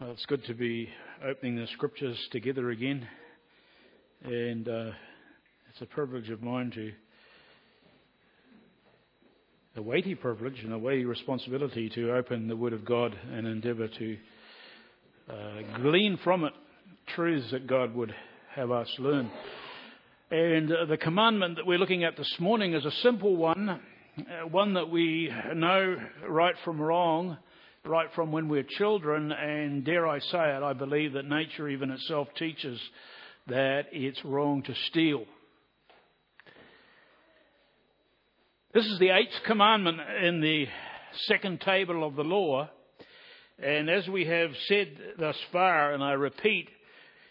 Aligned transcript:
Well, 0.00 0.12
it's 0.12 0.24
good 0.24 0.42
to 0.46 0.54
be 0.54 0.88
opening 1.22 1.56
the 1.56 1.66
scriptures 1.74 2.16
together 2.32 2.70
again, 2.70 3.06
and 4.24 4.66
uh, 4.66 4.92
it's 5.68 5.82
a 5.82 5.84
privilege 5.84 6.30
of 6.30 6.42
mine 6.42 6.70
to, 6.74 6.92
a 9.76 9.82
weighty 9.82 10.14
privilege 10.14 10.58
and 10.64 10.72
a 10.72 10.78
weighty 10.78 11.04
responsibility 11.04 11.90
to 11.90 12.14
open 12.14 12.48
the 12.48 12.56
Word 12.56 12.72
of 12.72 12.86
God 12.86 13.14
and 13.30 13.46
endeavour 13.46 13.88
to 13.88 14.16
uh, 15.28 15.76
glean 15.76 16.18
from 16.24 16.44
it 16.44 16.54
truths 17.14 17.50
that 17.50 17.66
God 17.66 17.94
would 17.94 18.14
have 18.54 18.70
us 18.70 18.88
learn. 18.98 19.30
And 20.30 20.72
uh, 20.72 20.86
the 20.86 20.96
commandment 20.96 21.56
that 21.56 21.66
we're 21.66 21.76
looking 21.76 22.04
at 22.04 22.16
this 22.16 22.36
morning 22.38 22.72
is 22.72 22.86
a 22.86 22.90
simple 23.02 23.36
one, 23.36 23.68
uh, 23.68 24.48
one 24.48 24.72
that 24.74 24.88
we 24.88 25.30
know 25.54 25.96
right 26.26 26.54
from 26.64 26.80
wrong 26.80 27.36
right 27.84 28.08
from 28.14 28.30
when 28.30 28.48
we're 28.48 28.62
children, 28.62 29.32
and 29.32 29.84
dare 29.84 30.06
I 30.06 30.18
say 30.18 30.56
it, 30.56 30.62
I 30.62 30.72
believe 30.74 31.14
that 31.14 31.24
nature 31.24 31.68
even 31.68 31.90
itself 31.90 32.28
teaches 32.38 32.78
that 33.46 33.86
it's 33.92 34.22
wrong 34.24 34.62
to 34.64 34.74
steal. 34.88 35.24
This 38.72 38.86
is 38.86 38.98
the 38.98 39.10
eighth 39.10 39.44
commandment 39.46 39.98
in 40.22 40.40
the 40.40 40.66
second 41.26 41.60
table 41.62 42.06
of 42.06 42.14
the 42.16 42.22
law. 42.22 42.68
And 43.58 43.90
as 43.90 44.06
we 44.08 44.26
have 44.26 44.50
said 44.68 44.88
thus 45.18 45.36
far, 45.50 45.92
and 45.92 46.04
I 46.04 46.12
repeat, 46.12 46.68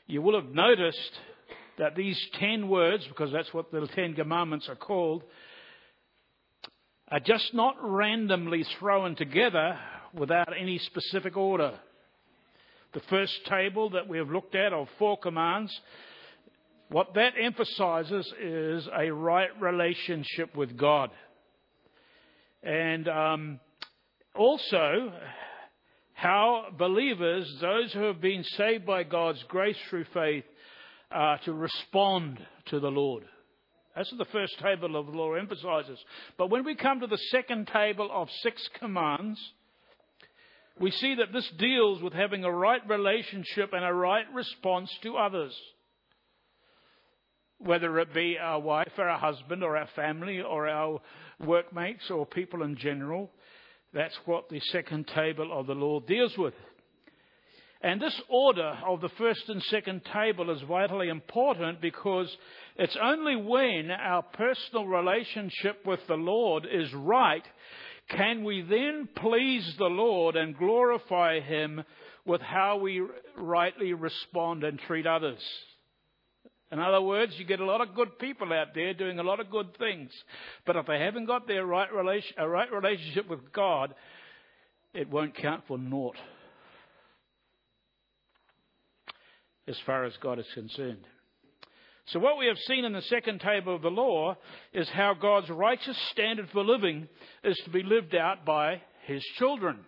you 0.08 0.22
will 0.22 0.40
have 0.40 0.54
noticed 0.54 1.12
that 1.78 1.96
these 1.96 2.20
ten 2.40 2.68
words, 2.68 3.06
because 3.08 3.32
that's 3.32 3.54
what 3.54 3.72
the 3.72 3.88
Ten 3.96 4.16
Commandments 4.16 4.68
are 4.68 4.76
called, 4.76 5.24
are 7.08 7.22
just 7.22 7.54
not 7.54 7.76
randomly 7.82 8.66
thrown 8.80 9.16
together 9.16 9.80
without 10.14 10.54
any 10.58 10.78
specific 10.80 11.38
order. 11.38 11.80
The 12.94 13.02
first 13.10 13.34
table 13.48 13.92
that 13.92 14.08
we 14.08 14.18
have 14.18 14.30
looked 14.30 14.56
at 14.56 14.74
of 14.74 14.88
four 14.98 15.18
commands, 15.18 15.78
what 16.90 17.14
that 17.14 17.34
emphasizes 17.40 18.34
is 18.42 18.88
a 18.98 19.12
right 19.12 19.50
relationship 19.62 20.56
with 20.56 20.76
God. 20.76 21.12
And 22.64 23.08
um, 23.08 23.60
also, 24.36 25.14
how 26.14 26.66
believers, 26.78 27.48
those 27.62 27.94
who 27.94 28.04
have 28.04 28.20
been 28.20 28.44
saved 28.44 28.86
by 28.86 29.04
God's 29.04 29.44
grace 29.48 29.78
through 29.90 30.06
faith, 30.14 30.46
are 31.12 31.40
to 31.46 31.54
respond 31.54 32.40
to 32.68 32.80
the 32.80 32.90
Lord. 32.90 33.24
That's 33.96 34.12
what 34.12 34.20
the 34.20 34.32
first 34.32 34.58
table 34.60 34.96
of 34.96 35.08
the 35.08 35.12
law 35.12 35.34
emphasizes. 35.34 36.00
But 36.38 36.50
when 36.50 36.64
we 36.64 36.76
come 36.76 37.00
to 37.00 37.08
the 37.08 37.18
second 37.32 37.68
table 37.68 38.10
of 38.14 38.30
six 38.42 38.68
commands, 38.80 39.40
we 40.80 40.92
see 40.92 41.16
that 41.16 41.34
this 41.34 41.50
deals 41.58 42.02
with 42.02 42.14
having 42.14 42.44
a 42.44 42.52
right 42.52 42.82
relationship 42.88 43.74
and 43.74 43.84
a 43.84 43.94
right 43.94 44.26
response 44.34 44.90
to 45.04 45.18
others. 45.18 45.54
Whether 47.58 48.00
it 48.00 48.14
be 48.14 48.38
our 48.40 48.60
wife 48.60 48.94
or 48.98 49.10
our 49.10 49.20
husband 49.20 49.64
or 49.64 49.76
our 49.76 49.90
family 49.96 50.42
or 50.42 50.70
our 50.70 51.02
workmates 51.46 52.10
or 52.10 52.26
people 52.26 52.64
in 52.64 52.78
general, 52.78 53.30
that's 53.94 54.18
what 54.26 54.50
the 54.50 54.62
second 54.72 55.08
table 55.14 55.52
of 55.52 55.68
the 55.68 55.74
law 55.74 56.00
deals 56.00 56.38
with. 56.38 56.54
And 57.82 58.02
this 58.02 58.20
order 58.30 58.78
of 58.86 59.00
the 59.00 59.10
first 59.18 59.48
and 59.48 59.62
second 59.64 60.02
table 60.14 60.50
is 60.50 60.62
vitally 60.68 61.08
important 61.08 61.80
because 61.82 62.34
it's 62.76 62.98
only 63.02 63.38
when 63.38 63.90
our 63.90 64.22
personal 64.22 64.86
relationship 64.86 65.86
with 65.86 66.02
the 66.08 66.16
Lord 66.16 66.68
is 66.70 66.94
right 66.94 67.44
can 68.10 68.44
we 68.44 68.62
then 68.62 69.08
please 69.16 69.76
the 69.78 69.86
Lord 69.86 70.36
and 70.36 70.58
glorify 70.58 71.40
Him 71.40 71.84
with 72.26 72.42
how 72.42 72.78
we 72.78 73.04
rightly 73.38 73.94
respond 73.94 74.64
and 74.64 74.80
treat 74.80 75.06
others? 75.06 75.40
In 76.72 76.80
other 76.80 77.02
words, 77.02 77.34
you 77.38 77.46
get 77.46 77.60
a 77.60 77.66
lot 77.66 77.82
of 77.82 77.96
good 77.96 78.20
people 78.20 78.54
out 78.54 78.76
there 78.76 78.94
doing 78.94 79.18
a 79.20 79.24
lot 79.24 79.40
of 79.40 79.50
good 79.50 79.78
things, 79.78 80.12
but 80.66 80.76
if 80.76 80.86
they 80.86 81.00
haven't 81.00 81.26
got 81.26 81.48
their 81.48 81.66
right 81.66 81.92
relation, 81.92 82.36
a 82.38 82.48
right 82.48 82.72
relationship 82.72 83.28
with 83.28 83.52
God, 83.52 83.96
it 84.94 85.10
won't 85.10 85.36
count 85.36 85.64
for 85.68 85.78
naught 85.78 86.16
as 89.68 89.78
far 89.86 90.06
as 90.06 90.14
God 90.22 90.40
is 90.40 90.46
concerned. 90.54 91.06
So, 92.12 92.20
what 92.20 92.40
we 92.40 92.48
have 92.48 92.58
seen 92.60 92.86
in 92.86 92.94
the 92.94 93.04
second 93.04 93.40
table 93.40 93.76
of 93.76 93.84
the 93.84 93.90
law 93.90 94.36
is 94.74 94.90
how 94.90 95.14
God's 95.14 95.50
righteous 95.50 95.98
standard 96.12 96.50
for 96.52 96.64
living 96.64 97.08
is 97.44 97.56
to 97.66 97.70
be 97.70 97.84
lived 97.84 98.16
out 98.16 98.46
by 98.46 98.82
his 99.06 99.24
children. 99.38 99.80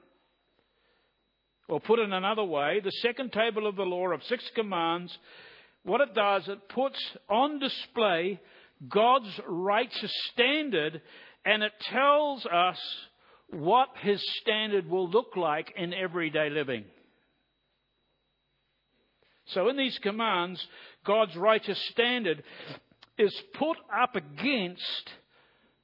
Or 1.67 1.79
put 1.79 1.97
in 1.99 2.13
another 2.13 2.43
way, 2.43 2.79
the 2.83 2.91
second 2.91 3.31
table 3.31 3.65
of 3.65 3.75
the 3.75 3.83
law 3.83 4.09
of 4.09 4.21
six 4.23 4.43
commands, 4.53 5.17
what 5.83 6.01
it 6.01 6.13
does, 6.13 6.47
it 6.47 6.69
puts 6.69 6.99
on 7.27 7.57
display 7.57 8.39
God's 8.87 9.39
righteous 9.47 10.13
standard 10.33 11.01
and 11.43 11.63
it 11.63 11.71
tells 11.91 12.45
us 12.45 12.77
what 13.49 13.89
his 14.01 14.21
standard 14.41 14.87
will 14.87 15.09
look 15.09 15.35
like 15.35 15.73
in 15.75 15.91
everyday 15.93 16.51
living. 16.51 16.85
So, 19.47 19.69
in 19.69 19.77
these 19.77 19.99
commands, 20.01 20.65
God's 21.05 21.35
righteous 21.35 21.79
standard 21.91 22.43
is 23.17 23.35
put 23.57 23.77
up 23.93 24.15
against 24.15 25.09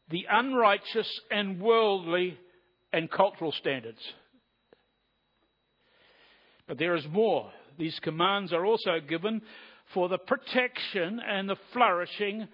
the 0.09 0.25
unrighteous 0.29 1.21
and 1.29 1.59
worldly 1.59 2.37
and 2.93 3.11
cultural 3.11 3.51
standards. 3.51 3.99
But 6.67 6.77
there 6.77 6.95
is 6.95 7.05
more. 7.09 7.51
These 7.77 7.99
commands 8.01 8.53
are 8.53 8.65
also 8.65 8.99
given 9.07 9.41
for 9.93 10.09
the 10.09 10.17
protection 10.17 11.21
and 11.25 11.49
the 11.49 11.57
flourishing 11.73 12.47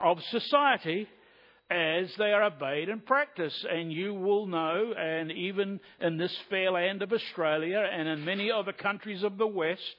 of 0.00 0.18
society 0.30 1.08
as 1.70 2.10
they 2.16 2.32
are 2.32 2.44
obeyed 2.44 2.88
and 2.88 3.04
practiced. 3.04 3.64
And 3.64 3.92
you 3.92 4.14
will 4.14 4.46
know, 4.46 4.92
and 4.96 5.30
even 5.30 5.80
in 6.00 6.16
this 6.16 6.36
fair 6.48 6.70
land 6.70 7.02
of 7.02 7.12
Australia 7.12 7.86
and 7.92 8.08
in 8.08 8.24
many 8.24 8.50
other 8.50 8.72
countries 8.72 9.22
of 9.22 9.38
the 9.38 9.46
West, 9.46 9.96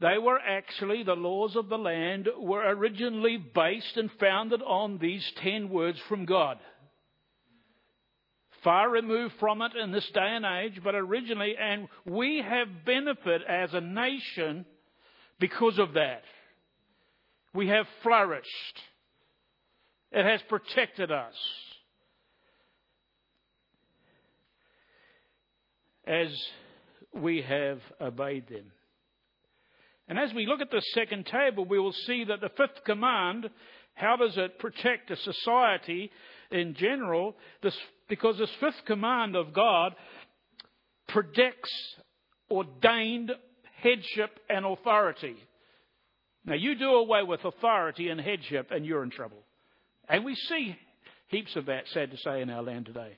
they 0.00 0.18
were 0.18 0.38
actually, 0.38 1.04
the 1.04 1.14
laws 1.14 1.54
of 1.54 1.68
the 1.68 1.78
land 1.78 2.28
were 2.36 2.68
originally 2.68 3.36
based 3.36 3.96
and 3.96 4.10
founded 4.18 4.60
on 4.62 4.98
these 4.98 5.24
ten 5.36 5.68
words 5.68 6.00
from 6.08 6.24
God. 6.24 6.58
Far 8.64 8.90
removed 8.90 9.34
from 9.40 9.62
it 9.62 9.72
in 9.76 9.90
this 9.90 10.08
day 10.12 10.20
and 10.20 10.44
age, 10.44 10.80
but 10.82 10.94
originally, 10.94 11.54
and 11.60 11.88
we 12.04 12.42
have 12.42 12.84
benefit 12.84 13.42
as 13.48 13.74
a 13.74 13.80
nation 13.80 14.64
because 15.40 15.78
of 15.78 15.94
that. 15.94 16.22
We 17.54 17.68
have 17.68 17.86
flourished. 18.02 18.80
It 20.12 20.24
has 20.24 20.40
protected 20.48 21.10
us. 21.10 21.34
As 26.06 26.28
we 27.14 27.42
have 27.42 27.78
obeyed 28.00 28.48
them. 28.48 28.72
And 30.08 30.18
as 30.18 30.34
we 30.34 30.46
look 30.46 30.60
at 30.60 30.70
the 30.70 30.82
second 30.94 31.26
table, 31.26 31.64
we 31.64 31.78
will 31.78 31.94
see 32.06 32.24
that 32.24 32.40
the 32.40 32.50
fifth 32.50 32.84
command, 32.84 33.48
how 33.94 34.16
does 34.16 34.36
it 34.36 34.58
protect 34.58 35.10
a 35.10 35.16
society 35.16 36.10
in 36.50 36.74
general? 36.74 37.36
This, 37.62 37.76
because 38.08 38.36
this 38.38 38.50
fifth 38.60 38.84
command 38.86 39.36
of 39.36 39.54
God 39.54 39.94
predicts 41.08 41.72
ordained 42.50 43.32
headship 43.80 44.38
and 44.50 44.66
authority. 44.66 45.36
Now, 46.44 46.54
you 46.54 46.74
do 46.74 46.90
away 46.90 47.22
with 47.22 47.44
authority 47.44 48.08
and 48.08 48.20
headship, 48.20 48.70
and 48.70 48.84
you're 48.84 49.04
in 49.04 49.10
trouble. 49.10 49.44
And 50.12 50.26
we 50.26 50.34
see 50.34 50.76
heaps 51.28 51.56
of 51.56 51.66
that, 51.66 51.84
sad 51.88 52.10
to 52.10 52.18
say, 52.18 52.42
in 52.42 52.50
our 52.50 52.62
land 52.62 52.84
today. 52.84 53.16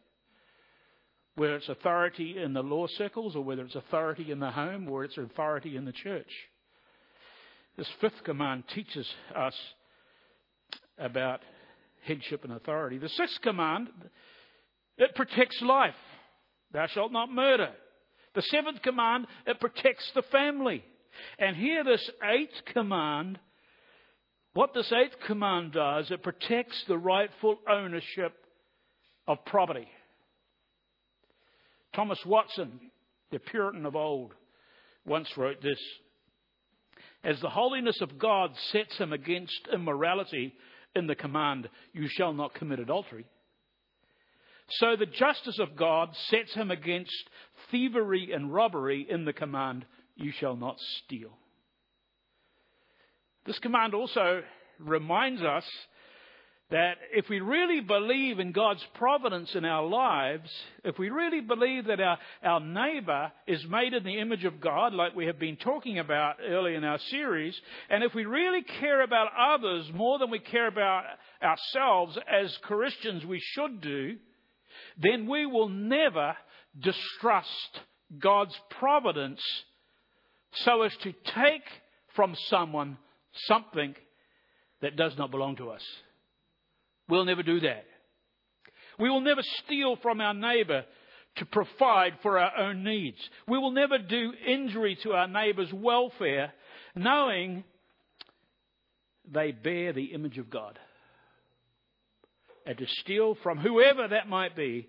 Whether 1.35 1.57
it's 1.57 1.69
authority 1.69 2.37
in 2.41 2.53
the 2.53 2.63
law 2.63 2.87
circles, 2.87 3.35
or 3.35 3.43
whether 3.43 3.65
it's 3.65 3.75
authority 3.75 4.31
in 4.31 4.39
the 4.39 4.53
home, 4.53 4.89
or 4.89 5.03
it's 5.03 5.19
authority 5.19 5.77
in 5.77 5.87
the 5.87 5.93
church. 5.93 6.31
This 7.77 7.89
fifth 8.01 8.23
command 8.23 8.63
teaches 8.73 9.13
us 9.35 9.55
about 10.97 11.41
headship 12.07 12.45
and 12.45 12.53
authority. 12.53 12.99
The 12.99 13.09
sixth 13.09 13.41
command, 13.43 13.89
it 14.97 15.17
protects 15.17 15.61
life. 15.63 15.95
Thou 16.73 16.87
shalt 16.87 17.11
not 17.11 17.29
murder. 17.29 17.71
The 18.37 18.43
seventh 18.43 18.83
command, 18.83 19.27
it 19.49 19.59
protects 19.59 20.09
the 20.15 20.23
family. 20.31 20.85
And 21.41 21.57
here, 21.57 21.83
this 21.83 22.09
eighth 22.23 22.73
command, 22.73 23.41
what 24.55 24.73
this 24.73 24.91
eighth 24.93 25.17
command 25.27 25.73
does, 25.73 26.11
it 26.11 26.23
protects 26.23 26.83
the 26.89 26.99
rightful 26.99 27.59
ownership 27.69 28.33
of 29.27 29.45
property. 29.45 29.89
Thomas 31.95 32.19
Watson, 32.27 32.81
the 33.31 33.39
Puritan 33.39 33.87
of 33.87 33.95
old, 33.95 34.33
once 35.05 35.29
wrote 35.37 35.63
this 35.63 35.79
as 37.25 37.41
the 37.41 37.49
holiness 37.49 38.01
of 38.03 38.19
God 38.19 38.51
sets 38.71 38.97
him 38.99 39.13
against 39.13 39.69
immorality 39.73 40.53
in 40.95 41.07
the 41.07 41.15
command, 41.15 41.69
You 41.93 42.07
shall 42.09 42.35
not 42.35 42.55
commit 42.55 42.79
adultery. 42.79 43.25
So 44.69 44.95
the 44.97 45.07
justice 45.07 45.59
of 45.59 45.77
God 45.77 46.11
sets 46.29 46.55
him 46.55 46.71
against 46.71 47.13
thievery 47.71 48.33
and 48.33 48.53
robbery 48.53 49.07
in 49.09 49.25
the 49.25 49.33
command, 49.33 49.87
You 50.17 50.33
shall 50.39 50.55
not 50.55 50.77
steal. 50.79 51.39
This 53.47 53.59
command 53.59 53.95
also 53.95 54.43
reminds 54.79 55.43
us 55.43 55.65
that 56.71 56.97
if 57.13 57.29
we 57.29 57.41
really 57.41 57.81
believe 57.81 58.39
in 58.39 58.53
God's 58.53 58.85
providence 58.95 59.55
in 59.55 59.67
our 59.67 59.87
lives, 59.87 60.51
if 60.83 60.99
we 60.99 61.11
really 61.11 61.41
believe 61.41 61.87
that 61.87 62.01
our, 62.01 62.19
our 62.43 62.61
neighbour 62.61 63.31
is 63.47 63.65
made 63.69 63.93
in 63.93 64.03
the 64.03 64.19
image 64.19 64.45
of 64.45 64.63
God, 64.63 64.95
like 64.95 65.15
we 65.15 65.27
have 65.27 65.39
been 65.39 65.57
talking 65.57 65.99
about 65.99 66.37
early 66.45 66.75
in 66.75 66.83
our 66.83 66.99
series, 67.11 67.55
and 67.91 68.03
if 68.03 68.15
we 68.15 68.25
really 68.25 68.63
care 68.81 69.03
about 69.03 69.29
others 69.39 69.91
more 69.93 70.19
than 70.19 70.31
we 70.31 70.39
care 70.39 70.67
about 70.67 71.05
ourselves 71.43 72.19
as 72.27 72.57
Christians 72.63 73.27
we 73.27 73.41
should 73.41 73.83
do, 73.83 74.17
then 75.03 75.29
we 75.29 75.45
will 75.45 75.69
never 75.69 76.35
distrust 76.81 77.81
God's 78.19 78.59
providence 78.81 79.43
so 80.65 80.83
as 80.83 80.93
to 81.03 81.13
take 81.13 81.63
from 82.17 82.35
someone 82.49 82.97
something 83.47 83.95
that 84.81 84.97
does 84.97 85.17
not 85.17 85.31
belong 85.31 85.57
to 85.57 85.71
us. 85.71 85.83
We'll 87.09 87.25
never 87.25 87.43
do 87.43 87.61
that. 87.61 87.85
We 88.99 89.11
will 89.11 89.21
never 89.21 89.43
steal 89.65 89.97
from 89.97 90.21
our 90.21 90.35
neighbour 90.35 90.85
to 91.37 91.45
provide 91.47 92.13
for 92.23 92.39
our 92.39 92.57
own 92.57 92.85
needs. 92.85 93.19
We 93.49 93.59
will 93.59 93.73
never 93.73 93.99
do 93.99 94.33
injury 94.47 94.97
to 95.03 95.13
our 95.13 95.27
neighbour's 95.27 95.73
welfare 95.73 96.53
knowing 96.95 97.65
they 99.31 99.51
bear 99.53 99.93
the 99.93 100.13
image 100.13 100.39
of 100.39 100.51
God. 100.51 100.79
And 102.67 102.79
to 102.79 102.87
steal 103.01 103.37
from 103.43 103.59
whoever 103.59 104.09
that 104.09 104.29
might 104.29 104.57
be, 104.57 104.89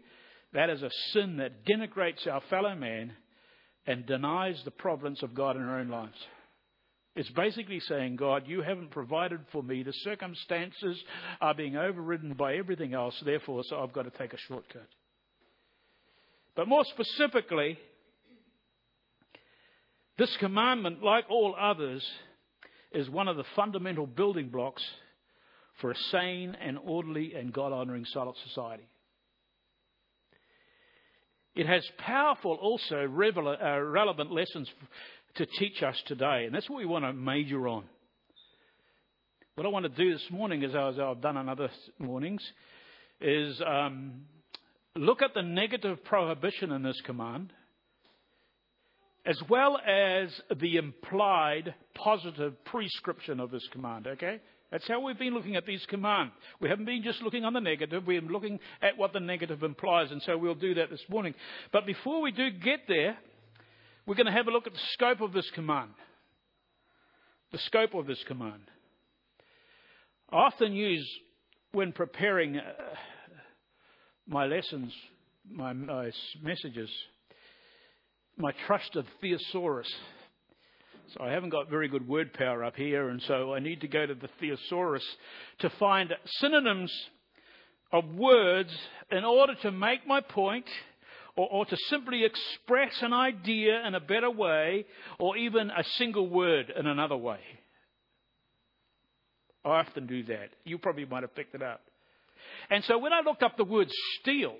that 0.53 0.69
is 0.69 0.81
a 0.81 0.91
sin 1.11 1.37
that 1.37 1.65
denigrates 1.65 2.27
our 2.27 2.41
fellow 2.49 2.75
man 2.75 3.13
and 3.87 4.05
denies 4.05 4.61
the 4.63 4.71
providence 4.71 5.23
of 5.23 5.33
God 5.33 5.55
in 5.55 5.63
our 5.63 5.79
own 5.79 5.89
lives. 5.89 6.17
It's 7.15 7.29
basically 7.29 7.79
saying, 7.79 8.17
God, 8.17 8.43
you 8.45 8.61
haven't 8.61 8.91
provided 8.91 9.39
for 9.53 9.63
me. 9.63 9.83
The 9.83 9.93
circumstances 9.93 11.01
are 11.39 11.53
being 11.53 11.77
overridden 11.77 12.33
by 12.33 12.55
everything 12.55 12.93
else, 12.93 13.15
therefore, 13.25 13.63
so 13.63 13.79
I've 13.79 13.93
got 13.93 14.03
to 14.03 14.17
take 14.17 14.33
a 14.33 14.37
shortcut. 14.37 14.87
But 16.55 16.67
more 16.67 16.83
specifically, 16.85 17.77
this 20.17 20.35
commandment, 20.39 21.03
like 21.03 21.25
all 21.29 21.55
others, 21.59 22.05
is 22.91 23.09
one 23.09 23.29
of 23.29 23.37
the 23.37 23.43
fundamental 23.55 24.07
building 24.07 24.49
blocks 24.49 24.83
for 25.79 25.91
a 25.91 25.95
sane 26.11 26.55
and 26.61 26.77
orderly 26.83 27.33
and 27.33 27.53
God 27.53 27.71
honoring 27.71 28.05
society. 28.05 28.87
It 31.55 31.67
has 31.67 31.85
powerful, 31.97 32.55
also 32.55 33.03
uh, 33.03 33.07
relevant 33.07 34.31
lessons 34.31 34.69
to 35.35 35.45
teach 35.45 35.83
us 35.83 36.01
today. 36.07 36.45
And 36.45 36.55
that's 36.55 36.69
what 36.69 36.77
we 36.77 36.85
want 36.85 37.05
to 37.05 37.13
major 37.13 37.67
on. 37.67 37.83
What 39.55 39.65
I 39.65 39.69
want 39.69 39.85
to 39.85 40.03
do 40.03 40.11
this 40.11 40.25
morning, 40.31 40.63
as 40.63 40.75
I've 40.75 41.21
done 41.21 41.37
on 41.37 41.47
other 41.47 41.69
mornings, 41.97 42.41
is 43.21 43.61
um, 43.65 44.23
look 44.95 45.21
at 45.21 45.33
the 45.33 45.41
negative 45.41 46.03
prohibition 46.03 46.71
in 46.71 46.83
this 46.83 46.99
command, 47.05 47.53
as 49.25 49.39
well 49.49 49.77
as 49.77 50.29
the 50.59 50.75
implied 50.75 51.73
positive 51.93 52.63
prescription 52.65 53.39
of 53.39 53.49
this 53.49 53.65
command, 53.71 54.07
okay? 54.07 54.41
That's 54.71 54.87
how 54.87 54.99
we've 54.99 55.17
been 55.17 55.33
looking 55.33 55.55
at 55.55 55.65
these 55.65 55.85
commands. 55.87 56.33
We 56.59 56.67
haven't 56.67 56.85
been 56.85 57.01
just 57.01 57.21
looking 57.21 57.45
on 57.45 57.53
the 57.53 57.61
negative, 57.61 58.05
we're 58.05 58.19
looking 58.19 58.59
at 58.81 58.97
what 58.97 59.13
the 59.13 59.21
negative 59.21 59.63
implies, 59.63 60.11
and 60.11 60.21
so 60.23 60.37
we'll 60.37 60.55
do 60.55 60.73
that 60.75 60.89
this 60.89 61.03
morning. 61.09 61.33
But 61.71 61.85
before 61.85 62.21
we 62.21 62.31
do 62.31 62.51
get 62.51 62.81
there, 62.87 63.17
we're 64.05 64.15
going 64.15 64.27
to 64.27 64.31
have 64.31 64.47
a 64.47 64.51
look 64.51 64.67
at 64.67 64.73
the 64.73 64.79
scope 64.93 65.21
of 65.21 65.33
this 65.33 65.49
command. 65.55 65.91
The 67.51 67.57
scope 67.59 67.93
of 67.93 68.05
this 68.05 68.23
command. 68.27 68.61
I 70.31 70.37
often 70.37 70.73
use, 70.73 71.07
when 71.71 71.91
preparing 71.91 72.57
uh, 72.57 72.61
my 74.27 74.45
lessons, 74.45 74.93
my, 75.49 75.73
my 75.73 76.11
messages, 76.41 76.89
my 78.37 78.51
trusted 78.67 79.05
thesaurus. 79.21 79.91
So 81.13 81.23
I 81.23 81.31
haven't 81.31 81.51
got 81.51 81.69
very 81.69 81.87
good 81.87 82.07
word 82.07 82.33
power 82.33 82.63
up 82.63 82.75
here, 82.75 83.09
and 83.09 83.21
so 83.21 83.53
I 83.53 83.59
need 83.59 83.81
to 83.81 83.87
go 83.87 84.05
to 84.05 84.15
the 84.15 84.29
thesaurus 84.39 85.05
to 85.59 85.69
find 85.79 86.11
synonyms 86.39 86.91
of 87.91 88.05
words 88.15 88.75
in 89.11 89.23
order 89.23 89.53
to 89.61 89.71
make 89.71 90.05
my 90.07 90.21
point 90.21 90.65
or, 91.35 91.47
or 91.49 91.65
to 91.65 91.77
simply 91.89 92.23
express 92.23 92.93
an 93.01 93.13
idea 93.13 93.85
in 93.85 93.95
a 93.95 93.99
better 93.99 94.29
way, 94.29 94.85
or 95.19 95.37
even 95.37 95.69
a 95.69 95.83
single 95.97 96.29
word 96.29 96.71
in 96.77 96.87
another 96.87 97.17
way. 97.17 97.39
I 99.63 99.79
often 99.79 100.05
do 100.05 100.23
that. 100.25 100.49
You 100.63 100.77
probably 100.77 101.05
might 101.05 101.23
have 101.23 101.35
picked 101.35 101.55
it 101.55 101.63
up. 101.63 101.81
And 102.69 102.83
so 102.83 102.97
when 102.97 103.13
I 103.13 103.21
looked 103.21 103.43
up 103.43 103.57
the 103.57 103.63
word 103.63 103.87
steal, 104.19 104.55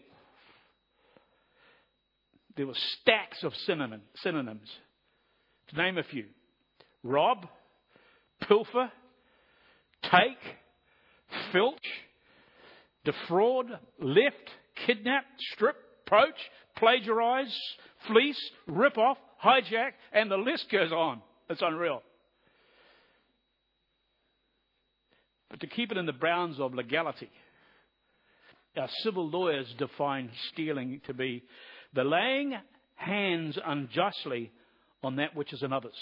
there 2.58 2.68
were 2.68 2.74
stacks 3.02 3.44
of 3.44 3.54
synonym, 3.66 4.02
synonyms. 4.16 4.70
To 5.70 5.78
name 5.78 5.98
a 5.98 6.04
few 6.04 6.26
rob, 7.04 7.48
pilfer, 8.48 8.92
take, 10.04 10.38
filch, 11.52 11.78
defraud, 13.04 13.68
lift, 14.00 14.50
kidnap, 14.86 15.24
strip, 15.54 15.76
poach, 16.06 16.38
plagiarize, 16.76 17.56
fleece, 18.08 18.40
rip 18.68 18.98
off, 18.98 19.18
hijack, 19.44 19.92
and 20.14 20.30
the 20.30 20.38
list 20.38 20.66
goes 20.72 20.92
on. 20.92 21.22
It's 21.50 21.62
unreal. 21.62 22.02
But 25.50 25.60
to 25.62 25.68
keep 25.68 25.92
it 25.92 25.98
in 25.98 26.06
the 26.06 26.14
bounds 26.14 26.60
of 26.60 26.74
legality, 26.74 27.30
our 28.78 28.90
civil 29.04 29.30
lawyers 29.30 29.74
define 29.78 30.30
stealing 30.52 31.02
to 31.08 31.14
be 31.14 31.44
the 31.94 32.04
laying 32.04 32.56
hands 32.96 33.58
unjustly 33.64 34.52
on 35.04 35.18
that 35.18 35.36
which 35.36 35.54
is 35.54 35.62
another's. 35.62 35.94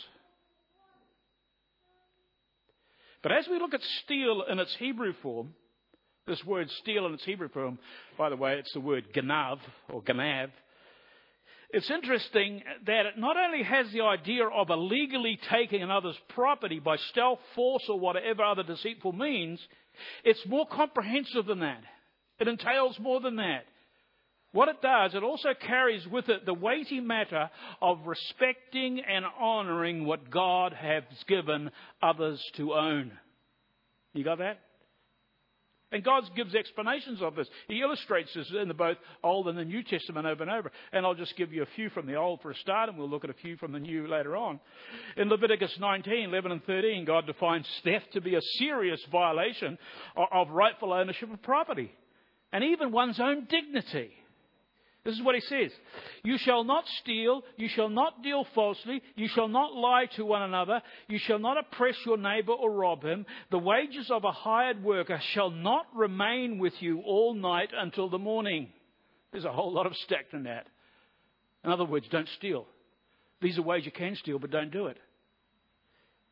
But 3.21 3.31
as 3.31 3.47
we 3.47 3.59
look 3.59 3.73
at 3.73 3.81
steal 4.03 4.43
in 4.49 4.59
its 4.59 4.75
Hebrew 4.79 5.13
form, 5.21 5.53
this 6.25 6.43
word 6.45 6.69
steal 6.81 7.05
in 7.05 7.13
its 7.13 7.25
Hebrew 7.25 7.49
form, 7.49 7.79
by 8.17 8.29
the 8.29 8.35
way, 8.35 8.53
it's 8.57 8.73
the 8.73 8.79
word 8.79 9.07
ganav 9.13 9.59
or 9.89 10.01
ganav. 10.01 10.49
It's 11.71 11.89
interesting 11.89 12.61
that 12.85 13.05
it 13.07 13.17
not 13.17 13.35
only 13.35 13.63
has 13.63 13.91
the 13.91 14.01
idea 14.01 14.47
of 14.47 14.69
illegally 14.69 15.39
taking 15.49 15.81
another's 15.81 16.17
property 16.29 16.79
by 16.79 16.97
stealth, 17.11 17.39
force, 17.55 17.83
or 17.89 17.99
whatever 17.99 18.43
other 18.43 18.63
deceitful 18.63 19.11
means, 19.11 19.59
it's 20.23 20.45
more 20.47 20.67
comprehensive 20.67 21.47
than 21.47 21.61
that. 21.61 21.81
It 22.39 22.47
entails 22.47 22.97
more 22.99 23.19
than 23.21 23.37
that. 23.37 23.65
What 24.51 24.69
it 24.69 24.83
does, 24.83 25.15
it 25.15 25.23
also 25.23 25.49
carries 25.59 26.05
with 26.07 26.29
it 26.29 26.45
the 26.45 26.53
weighty 26.53 26.99
matter 26.99 27.49
of 27.81 28.05
respecting 28.05 29.01
and 29.01 29.25
honouring 29.25 30.05
what 30.05 30.29
God 30.29 30.73
has 30.73 31.03
given 31.27 31.71
others 32.03 32.39
to 32.57 32.73
own. 32.73 33.11
You 34.13 34.23
got 34.23 34.37
that? 34.37 34.59
And 35.93 36.03
God 36.03 36.23
gives 36.35 36.55
explanations 36.55 37.21
of 37.21 37.35
this. 37.35 37.47
He 37.67 37.81
illustrates 37.81 38.33
this 38.33 38.49
in 38.49 38.67
both 38.67 38.67
the 38.67 38.73
both 38.73 38.97
Old 39.23 39.47
and 39.47 39.57
the 39.57 39.63
New 39.63 39.83
Testament 39.83 40.25
over 40.25 40.43
and 40.43 40.51
over. 40.51 40.71
And 40.91 41.05
I'll 41.05 41.13
just 41.13 41.37
give 41.37 41.53
you 41.53 41.63
a 41.63 41.67
few 41.75 41.89
from 41.91 42.07
the 42.07 42.15
Old 42.15 42.41
for 42.41 42.51
a 42.51 42.55
start, 42.55 42.89
and 42.89 42.97
we'll 42.97 43.09
look 43.09 43.23
at 43.23 43.29
a 43.29 43.35
few 43.35 43.55
from 43.55 43.71
the 43.71 43.79
New 43.79 44.07
later 44.07 44.35
on. 44.35 44.59
In 45.15 45.29
Leviticus 45.29 45.77
19, 45.79 46.29
11 46.29 46.51
and 46.51 46.63
13, 46.65 47.05
God 47.05 47.27
defines 47.27 47.67
theft 47.83 48.11
to 48.13 48.21
be 48.21 48.35
a 48.35 48.41
serious 48.57 48.99
violation 49.11 49.77
of 50.15 50.49
rightful 50.49 50.91
ownership 50.91 51.31
of 51.31 51.41
property 51.41 51.93
and 52.51 52.63
even 52.63 52.91
one's 52.91 53.19
own 53.19 53.45
dignity. 53.49 54.11
This 55.03 55.15
is 55.15 55.21
what 55.21 55.35
he 55.35 55.41
says. 55.41 55.71
You 56.23 56.37
shall 56.37 56.63
not 56.63 56.85
steal, 57.01 57.41
you 57.57 57.67
shall 57.67 57.89
not 57.89 58.23
deal 58.23 58.45
falsely, 58.55 59.01
you 59.15 59.27
shall 59.27 59.49
not 59.49 59.73
lie 59.73 60.05
to 60.15 60.23
one 60.23 60.43
another, 60.43 60.81
you 61.09 61.19
shall 61.19 61.39
not 61.39 61.57
oppress 61.57 61.95
your 62.05 62.17
neighbor 62.17 62.53
or 62.53 62.71
rob 62.71 63.03
him. 63.03 63.25
The 63.51 63.59
wages 63.59 64.09
of 64.09 64.23
a 64.23 64.31
hired 64.31 64.81
worker 64.81 65.19
shall 65.33 65.49
not 65.49 65.87
remain 65.93 66.57
with 66.57 66.73
you 66.79 67.01
all 67.01 67.33
night 67.33 67.71
until 67.75 68.09
the 68.09 68.17
morning. 68.17 68.69
There's 69.33 69.45
a 69.45 69.51
whole 69.51 69.73
lot 69.73 69.87
of 69.87 69.95
stacked 69.97 70.33
in 70.33 70.43
that. 70.43 70.67
In 71.65 71.71
other 71.71 71.85
words, 71.85 72.07
don't 72.09 72.29
steal. 72.37 72.65
These 73.41 73.57
are 73.57 73.63
ways 73.63 73.85
you 73.85 73.91
can 73.91 74.15
steal, 74.15 74.39
but 74.39 74.51
don't 74.51 74.71
do 74.71 74.87
it. 74.87 74.97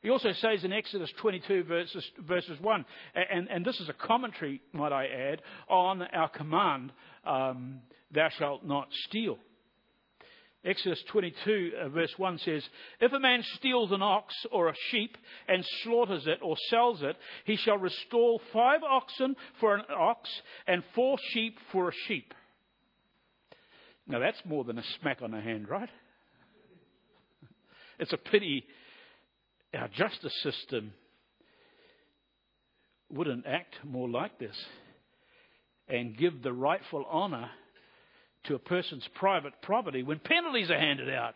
He 0.02 0.10
also 0.10 0.32
says 0.32 0.64
in 0.64 0.74
Exodus 0.74 1.12
22, 1.22 1.64
verses, 1.64 2.04
verses 2.28 2.60
1, 2.60 2.86
and, 3.32 3.48
and 3.50 3.64
this 3.64 3.80
is 3.80 3.88
a 3.88 3.94
commentary, 3.94 4.60
might 4.74 4.92
I 4.92 5.06
add, 5.06 5.42
on 5.70 6.02
our 6.02 6.30
command, 6.30 6.92
um, 7.24 7.82
thou 8.12 8.30
shalt 8.38 8.66
not 8.66 8.88
steal. 9.08 9.38
Exodus 10.66 11.02
22, 11.12 11.72
uh, 11.80 11.90
verse 11.90 12.14
1 12.18 12.38
says, 12.40 12.64
If 13.00 13.14
a 13.14 13.20
man 13.20 13.44
steals 13.58 13.92
an 13.92 14.02
ox 14.02 14.34
or 14.52 14.70
a 14.70 14.76
sheep 14.90 15.18
and 15.48 15.64
slaughters 15.84 16.24
it 16.26 16.40
or 16.42 16.56
sells 16.70 17.02
it, 17.04 17.16
he 17.46 17.56
shall 17.56 17.78
restore 17.78 18.40
five 18.54 18.82
oxen 18.84 19.36
for 19.60 19.76
an 19.76 19.84
ox 19.96 20.30
and 20.68 20.84
four 20.96 21.18
sheep 21.32 21.58
for 21.72 21.90
a 21.90 21.94
sheep. 22.08 22.34
Now, 24.08 24.20
that's 24.20 24.42
more 24.46 24.64
than 24.64 24.80
a 24.80 24.84
smack 25.00 25.22
on 25.22 25.32
the 25.32 25.42
hand, 25.42 25.70
right? 25.70 25.90
It's 28.00 28.14
a 28.14 28.18
pity 28.18 28.66
our 29.74 29.88
justice 29.88 30.34
system 30.44 30.94
wouldn't 33.10 33.46
act 33.46 33.76
more 33.84 34.10
like 34.10 34.40
this 34.40 34.56
and 35.88 36.18
give 36.18 36.42
the 36.42 36.54
rightful 36.54 37.06
honour 37.10 37.50
to 38.46 38.56
a 38.56 38.60
person's 38.60 39.08
private 39.16 39.54
property 39.62 40.04
when 40.04 40.20
penalties 40.20 40.70
are 40.70 40.80
handed 40.80 41.10
out. 41.10 41.36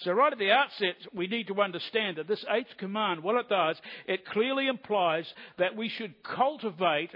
So, 0.00 0.12
right 0.12 0.32
at 0.32 0.38
the 0.38 0.50
outset, 0.50 0.96
we 1.14 1.26
need 1.26 1.46
to 1.46 1.62
understand 1.62 2.18
that 2.18 2.28
this 2.28 2.44
eighth 2.50 2.76
command, 2.76 3.22
what 3.22 3.36
it 3.36 3.48
does, 3.48 3.80
it 4.06 4.26
clearly 4.26 4.66
implies 4.66 5.26
that 5.58 5.74
we 5.74 5.88
should 5.88 6.22
cultivate 6.22 7.10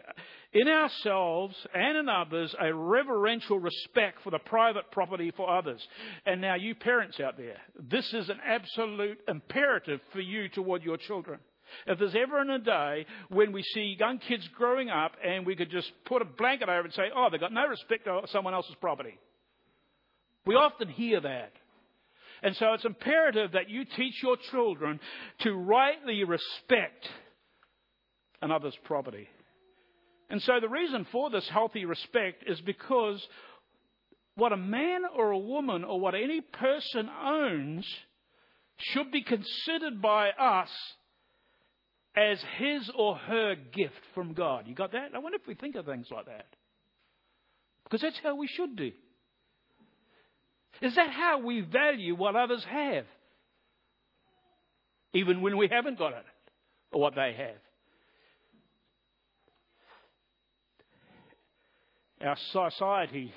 in 0.54 0.66
ourselves 0.66 1.54
and 1.74 1.98
in 1.98 2.08
others 2.08 2.54
a 2.58 2.72
reverential 2.72 3.58
respect 3.58 4.22
for 4.24 4.30
the 4.30 4.38
private 4.38 4.90
property 4.92 5.30
for 5.36 5.50
others. 5.50 5.86
And 6.24 6.40
now, 6.40 6.54
you 6.54 6.74
parents 6.74 7.20
out 7.20 7.36
there, 7.36 7.58
this 7.78 8.14
is 8.14 8.30
an 8.30 8.40
absolute 8.46 9.20
imperative 9.28 10.00
for 10.12 10.20
you 10.20 10.48
toward 10.48 10.82
your 10.82 10.96
children. 10.96 11.38
If 11.86 11.98
there's 11.98 12.16
ever 12.16 12.40
in 12.40 12.50
a 12.50 12.58
day 12.58 13.06
when 13.28 13.52
we 13.52 13.62
see 13.62 13.96
young 13.98 14.18
kids 14.18 14.48
growing 14.56 14.88
up 14.88 15.12
and 15.22 15.44
we 15.44 15.54
could 15.54 15.70
just 15.70 15.92
put 16.06 16.22
a 16.22 16.24
blanket 16.24 16.70
over 16.70 16.82
and 16.82 16.94
say, 16.94 17.10
oh, 17.14 17.28
they've 17.30 17.38
got 17.38 17.52
no 17.52 17.66
respect 17.66 18.04
for 18.04 18.22
someone 18.28 18.54
else's 18.54 18.74
property. 18.80 19.18
We 20.46 20.54
often 20.54 20.88
hear 20.88 21.20
that. 21.20 21.52
And 22.42 22.56
so 22.56 22.72
it's 22.72 22.84
imperative 22.84 23.52
that 23.52 23.68
you 23.68 23.84
teach 23.84 24.22
your 24.22 24.36
children 24.50 25.00
to 25.40 25.52
rightly 25.52 26.24
respect 26.24 27.08
another's 28.40 28.76
property. 28.84 29.28
And 30.30 30.40
so 30.42 30.60
the 30.60 30.68
reason 30.68 31.06
for 31.12 31.28
this 31.28 31.48
healthy 31.48 31.84
respect 31.84 32.44
is 32.46 32.60
because 32.60 33.26
what 34.36 34.52
a 34.52 34.56
man 34.56 35.02
or 35.14 35.32
a 35.32 35.38
woman 35.38 35.84
or 35.84 36.00
what 36.00 36.14
any 36.14 36.40
person 36.40 37.10
owns 37.22 37.86
should 38.78 39.10
be 39.10 39.22
considered 39.22 40.00
by 40.00 40.30
us 40.30 40.70
as 42.16 42.42
his 42.58 42.90
or 42.96 43.16
her 43.16 43.54
gift 43.54 44.00
from 44.14 44.32
God. 44.32 44.66
You 44.66 44.74
got 44.74 44.92
that? 44.92 45.10
I 45.14 45.18
wonder 45.18 45.36
if 45.36 45.46
we 45.46 45.54
think 45.54 45.76
of 45.76 45.84
things 45.84 46.06
like 46.10 46.26
that. 46.26 46.46
Because 47.84 48.00
that's 48.00 48.18
how 48.22 48.36
we 48.36 48.46
should 48.46 48.76
do. 48.76 48.92
Is 50.80 50.94
that 50.94 51.10
how 51.10 51.40
we 51.40 51.60
value 51.60 52.14
what 52.14 52.36
others 52.36 52.64
have? 52.68 53.04
Even 55.12 55.42
when 55.42 55.56
we 55.56 55.68
haven't 55.68 55.98
got 55.98 56.12
it, 56.12 56.24
or 56.92 57.00
what 57.00 57.14
they 57.14 57.34
have. 57.36 57.56
Our 62.22 62.36
society 62.52 63.32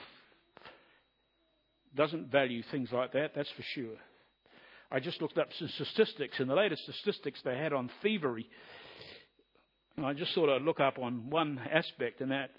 doesn't 1.95 2.31
value 2.31 2.63
things 2.71 2.89
like 2.91 3.13
that, 3.13 3.31
that's 3.35 3.49
for 3.55 3.63
sure. 3.73 3.95
I 4.91 4.99
just 4.99 5.21
looked 5.21 5.37
up 5.37 5.47
some 5.57 5.69
statistics, 5.69 6.39
and 6.39 6.49
the 6.49 6.55
latest 6.55 6.83
statistics 6.83 7.39
they 7.43 7.57
had 7.57 7.73
on 7.73 7.89
thievery. 8.01 8.47
And 9.97 10.05
I 10.05 10.13
just 10.13 10.33
sort 10.33 10.49
of 10.49 10.61
look 10.61 10.79
up 10.79 10.99
on 10.99 11.29
one 11.29 11.59
aspect, 11.71 12.21
and 12.21 12.31
that 12.31 12.51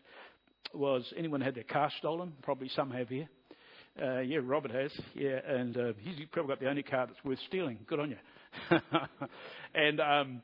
was 0.73 1.13
anyone 1.17 1.41
had 1.41 1.55
their 1.55 1.65
car 1.65 1.91
stolen? 1.99 2.33
Probably 2.43 2.69
some 2.69 2.91
have 2.91 3.09
here. 3.09 3.29
Uh, 4.01 4.21
yeah, 4.21 4.39
Robert 4.43 4.73
has. 4.73 4.91
Yeah, 5.15 5.39
and 5.47 5.77
uh, 5.77 5.93
he's 6.01 6.27
probably 6.33 6.55
got 6.55 6.61
the 6.61 6.69
only 6.69 6.83
car 6.83 7.07
that's 7.07 7.25
worth 7.25 7.39
stealing. 7.47 7.79
Good 7.87 8.01
on 8.01 8.11
you. 8.11 8.17
and 9.75 10.01
um, 10.01 10.43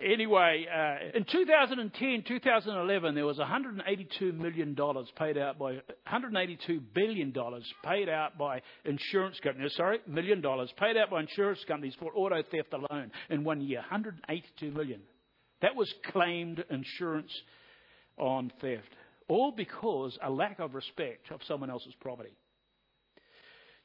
anyway, 0.00 0.66
uh, 0.70 1.16
in 1.16 1.24
2010, 1.24 2.24
2011, 2.28 3.14
there 3.14 3.24
was 3.24 3.38
182 3.38 4.32
million 4.32 4.74
dollars 4.74 5.08
paid 5.18 5.38
out 5.38 5.58
by 5.58 5.72
182 5.72 6.80
billion 6.94 7.32
dollars 7.32 7.64
paid 7.84 8.08
out 8.10 8.36
by 8.36 8.60
insurance 8.84 9.38
companies. 9.42 9.72
Sorry, 9.76 10.00
million 10.06 10.42
dollars 10.42 10.70
paid 10.78 10.98
out 10.98 11.10
by 11.10 11.20
insurance 11.20 11.64
companies 11.66 11.94
for 11.98 12.12
auto 12.14 12.42
theft 12.42 12.74
alone 12.74 13.10
in 13.30 13.42
one 13.42 13.62
year. 13.62 13.80
182 13.80 14.70
million. 14.70 15.00
That 15.62 15.76
was 15.76 15.92
claimed 16.12 16.62
insurance 16.70 17.32
on 18.18 18.52
theft. 18.60 18.88
All 19.32 19.50
because 19.50 20.18
a 20.22 20.28
lack 20.28 20.58
of 20.58 20.74
respect 20.74 21.30
of 21.30 21.40
someone 21.48 21.70
else's 21.70 21.94
property. 22.00 22.36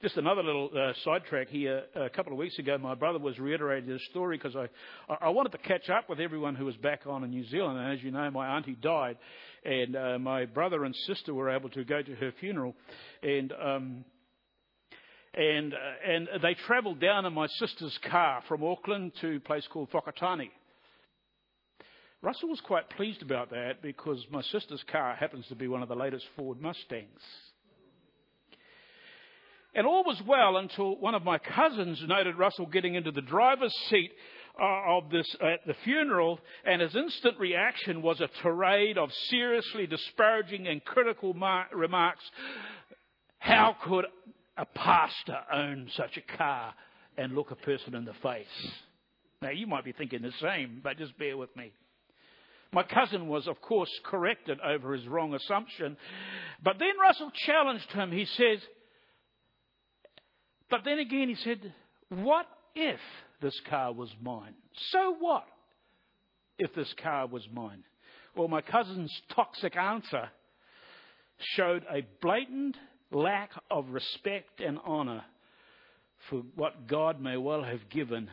Just 0.01 0.18
another 0.18 0.44
little 0.44 0.70
uh, 0.77 0.92
sidetrack 1.06 1.48
here. 1.48 1.84
A 1.96 2.10
couple 2.10 2.34
of 2.34 2.38
weeks 2.38 2.60
ago, 2.60 2.77
my 2.77 2.96
brother 2.96 3.18
was 3.18 3.39
reiterating 3.39 3.89
this 3.89 4.01
story 4.12 4.38
because 4.38 4.58
I, 4.58 4.68
I 5.22 5.30
wanted 5.30 5.54
to 5.54 5.58
catch 5.60 5.89
up 5.89 6.10
with 6.10 6.20
everyone 6.20 6.56
who 6.56 6.66
was 6.66 6.75
back 6.75 7.04
on 7.08 7.24
in 7.24 7.30
New 7.30 7.46
Zealand. 7.46 7.80
And 7.80 7.98
as 7.98 8.04
you 8.04 8.12
know, 8.12 8.30
my 8.30 8.58
auntie 8.58 8.75
died, 8.75 9.20
and 9.63 9.96
uh, 9.96 10.20
my 10.20 10.44
brother 10.44 10.84
and 10.84 10.94
sister 11.08 11.34
were 11.34 11.50
able 11.50 11.70
to 11.70 11.86
go 11.86 12.01
to 12.01 12.16
her 12.16 12.34
funeral, 12.42 12.75
and 13.24 13.54
um, 13.54 14.06
and 15.34 15.74
uh, 15.74 15.77
and 16.12 16.27
they 16.44 16.58
travelled 16.66 17.00
down 17.00 17.25
in 17.25 17.32
my 17.32 17.48
sister's 17.48 17.98
car 18.12 18.44
from 18.50 18.66
Auckland 18.66 19.13
to 19.22 19.38
a 19.38 19.39
place 19.39 19.66
called 19.72 19.89
Whakatane. 19.92 20.50
Russell 22.22 22.50
was 22.50 22.62
quite 22.62 22.90
pleased 22.90 23.22
about 23.22 23.52
that 23.52 23.82
because 23.82 24.26
my 24.32 24.42
sister's 24.42 24.84
car 24.92 25.16
happens 25.16 25.46
to 25.48 25.56
be 25.56 25.68
one 25.68 25.84
of 25.84 25.90
the 25.90 25.96
latest 25.96 26.26
Ford 26.36 26.60
Mustangs. 26.60 27.22
And 29.76 29.86
all 29.86 30.04
was 30.04 30.20
well 30.26 30.58
until 30.58 30.98
one 30.98 31.14
of 31.14 31.24
my 31.24 31.38
cousins 31.38 32.02
noted 32.08 32.36
Russell 32.36 32.66
getting 32.66 32.96
into 32.96 33.12
the 33.12 33.22
driver's 33.22 33.76
seat 33.90 34.12
uh, 34.60 34.98
of 34.98 35.12
this 35.12 35.36
at 35.40 35.60
the 35.68 35.76
funeral, 35.84 36.40
and 36.66 36.82
his 36.82 36.96
instant 36.96 37.38
reaction 37.38 38.02
was 38.02 38.20
a 38.20 38.30
tirade 38.42 38.98
of 38.98 39.12
seriously 39.30 39.86
disparaging 39.86 40.68
and 40.68 40.84
critical 40.84 41.36
mar- 41.36 41.68
remarks. 41.72 42.24
How 43.38 43.76
could 43.84 44.06
a 44.58 44.66
pastor 44.66 45.38
own 45.54 45.92
such 45.96 46.18
a 46.18 46.38
car 46.38 46.74
and 47.16 47.36
look 47.36 47.52
a 47.52 47.56
person 47.56 47.94
in 47.94 48.06
the 48.06 48.16
face? 48.24 48.72
Now, 49.44 49.52
you 49.52 49.68
might 49.68 49.86
be 49.86 49.92
thinking 49.92 50.24
the 50.24 50.32
same, 50.42 50.82
but 50.84 50.98
just 50.98 51.16
bear 51.20 51.38
with 51.38 51.56
me. 51.56 51.72
My 52.74 52.84
cousin 52.84 53.28
was, 53.28 53.48
of 53.48 53.62
course, 53.62 53.90
corrected 54.04 54.60
over 54.60 54.94
his 54.94 55.08
wrong 55.08 55.34
assumption. 55.34 55.98
But 56.64 56.78
then 56.80 57.00
Russell 57.02 57.32
challenged 57.46 57.92
him. 57.92 58.12
He 58.12 58.26
says, 58.26 58.60
but 60.70 60.82
then 60.84 61.00
again, 61.00 61.30
he 61.30 61.36
said, 61.36 61.74
What 62.10 62.46
if 62.76 63.00
this 63.42 63.60
car 63.70 63.94
was 63.94 64.10
mine? 64.22 64.54
So 64.92 65.16
what 65.20 65.46
if 66.58 66.74
this 66.76 66.94
car 67.02 67.28
was 67.28 67.48
mine? 67.52 67.84
Well, 68.36 68.48
my 68.48 68.62
cousin's 68.62 69.14
toxic 69.34 69.76
answer 69.76 70.30
showed 71.56 71.84
a 71.90 72.06
blatant 72.22 72.76
lack 73.12 73.52
of 73.72 73.90
respect 73.90 74.60
and 74.60 74.78
honour 74.80 75.24
for 76.30 76.42
what 76.56 76.88
God 76.88 77.22
may 77.22 77.38
well 77.38 77.64
have 77.64 77.90
given 77.90 78.30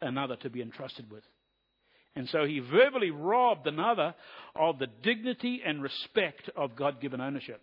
another 0.00 0.36
to 0.36 0.50
be 0.50 0.62
entrusted 0.62 1.10
with. 1.10 1.24
And 2.16 2.28
so 2.28 2.44
he 2.44 2.60
verbally 2.60 3.10
robbed 3.10 3.66
another 3.66 4.14
of 4.54 4.78
the 4.78 4.86
dignity 5.02 5.62
and 5.64 5.82
respect 5.82 6.48
of 6.56 6.76
God 6.76 7.00
given 7.00 7.20
ownership. 7.20 7.60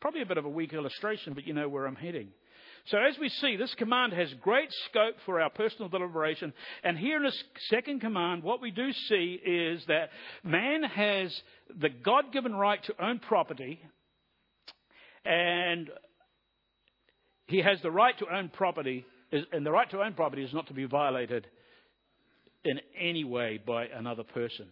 Probably 0.00 0.22
a 0.22 0.26
bit 0.26 0.38
of 0.38 0.44
a 0.44 0.50
weak 0.50 0.72
illustration, 0.72 1.32
but 1.32 1.46
you 1.46 1.54
know 1.54 1.68
where 1.68 1.86
I'm 1.86 1.94
heading. 1.94 2.28
So 2.88 2.98
as 2.98 3.16
we 3.18 3.30
see, 3.30 3.56
this 3.56 3.74
command 3.76 4.12
has 4.12 4.32
great 4.42 4.70
scope 4.90 5.14
for 5.24 5.40
our 5.40 5.48
personal 5.48 5.88
deliberation. 5.88 6.52
And 6.82 6.98
here 6.98 7.16
in 7.16 7.22
this 7.22 7.44
second 7.70 8.00
command, 8.00 8.42
what 8.42 8.60
we 8.60 8.70
do 8.70 8.92
see 9.08 9.40
is 9.42 9.82
that 9.86 10.10
man 10.42 10.82
has 10.82 11.34
the 11.80 11.88
God 11.88 12.32
given 12.32 12.54
right 12.54 12.82
to 12.84 13.02
own 13.02 13.20
property, 13.20 13.80
and 15.24 15.88
he 17.46 17.62
has 17.62 17.80
the 17.80 17.90
right 17.90 18.18
to 18.18 18.26
own 18.30 18.50
property, 18.50 19.06
and 19.32 19.64
the 19.64 19.72
right 19.72 19.90
to 19.90 20.02
own 20.02 20.12
property 20.12 20.44
is 20.44 20.52
not 20.52 20.66
to 20.66 20.74
be 20.74 20.84
violated 20.84 21.46
in 22.64 22.80
any 22.98 23.24
way 23.24 23.60
by 23.64 23.86
another 23.86 24.22
person. 24.22 24.66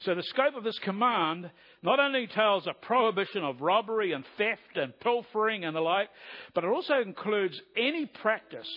So 0.00 0.14
the 0.14 0.22
scope 0.22 0.56
of 0.56 0.64
this 0.64 0.78
command 0.82 1.50
not 1.82 2.00
only 2.00 2.26
tells 2.26 2.66
a 2.66 2.72
prohibition 2.72 3.44
of 3.44 3.60
robbery 3.60 4.12
and 4.12 4.24
theft 4.38 4.76
and 4.76 4.98
pilfering 5.00 5.64
and 5.64 5.76
the 5.76 5.80
like, 5.80 6.08
but 6.54 6.64
it 6.64 6.68
also 6.68 7.00
includes 7.00 7.60
any 7.76 8.06
practice, 8.06 8.68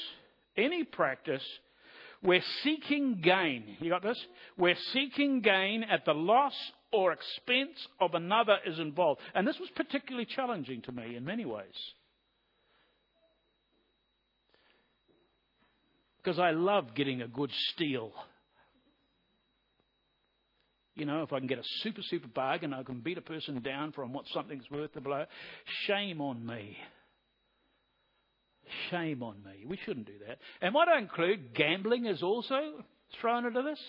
any 0.57 0.83
practice 0.83 1.43
where 2.21 2.41
seeking 2.63 3.19
gain, 3.21 3.77
you 3.79 3.89
got 3.89 4.01
this? 4.01 4.19
Where 4.55 4.75
seeking 4.93 5.41
gain 5.41 5.83
at 5.83 6.05
the 6.05 6.13
loss 6.13 6.53
or 6.91 7.11
expense 7.11 7.77
of 7.99 8.15
another 8.15 8.57
is 8.65 8.79
involved. 8.79 9.19
And 9.35 9.47
this 9.47 9.59
was 9.59 9.69
particularly 9.75 10.25
challenging 10.25 10.81
to 10.83 10.91
me 10.91 11.15
in 11.15 11.25
many 11.25 11.45
ways. 11.45 11.75
Because 16.23 16.39
I 16.39 16.51
love 16.51 16.95
getting 16.95 17.21
a 17.21 17.27
good 17.27 17.51
steal. 17.73 18.11
You 20.95 21.05
know, 21.05 21.23
if 21.23 21.33
I 21.33 21.39
can 21.39 21.47
get 21.47 21.57
a 21.57 21.63
super, 21.81 22.01
super 22.03 22.27
bargain, 22.27 22.73
I 22.73 22.83
can 22.83 22.99
beat 22.99 23.17
a 23.17 23.21
person 23.21 23.61
down 23.61 23.91
from 23.93 24.13
what 24.13 24.25
something's 24.33 24.69
worth 24.69 24.93
the 24.93 25.01
blow. 25.01 25.25
Shame 25.87 26.21
on 26.21 26.45
me. 26.45 26.77
Shame 28.89 29.23
on 29.23 29.43
me. 29.43 29.65
We 29.67 29.77
shouldn't 29.85 30.05
do 30.05 30.13
that. 30.27 30.37
And 30.61 30.73
what 30.73 30.87
I 30.87 30.99
include 30.99 31.55
gambling 31.55 32.05
is 32.05 32.21
also 32.21 32.83
thrown 33.19 33.45
into 33.45 33.61
this. 33.63 33.79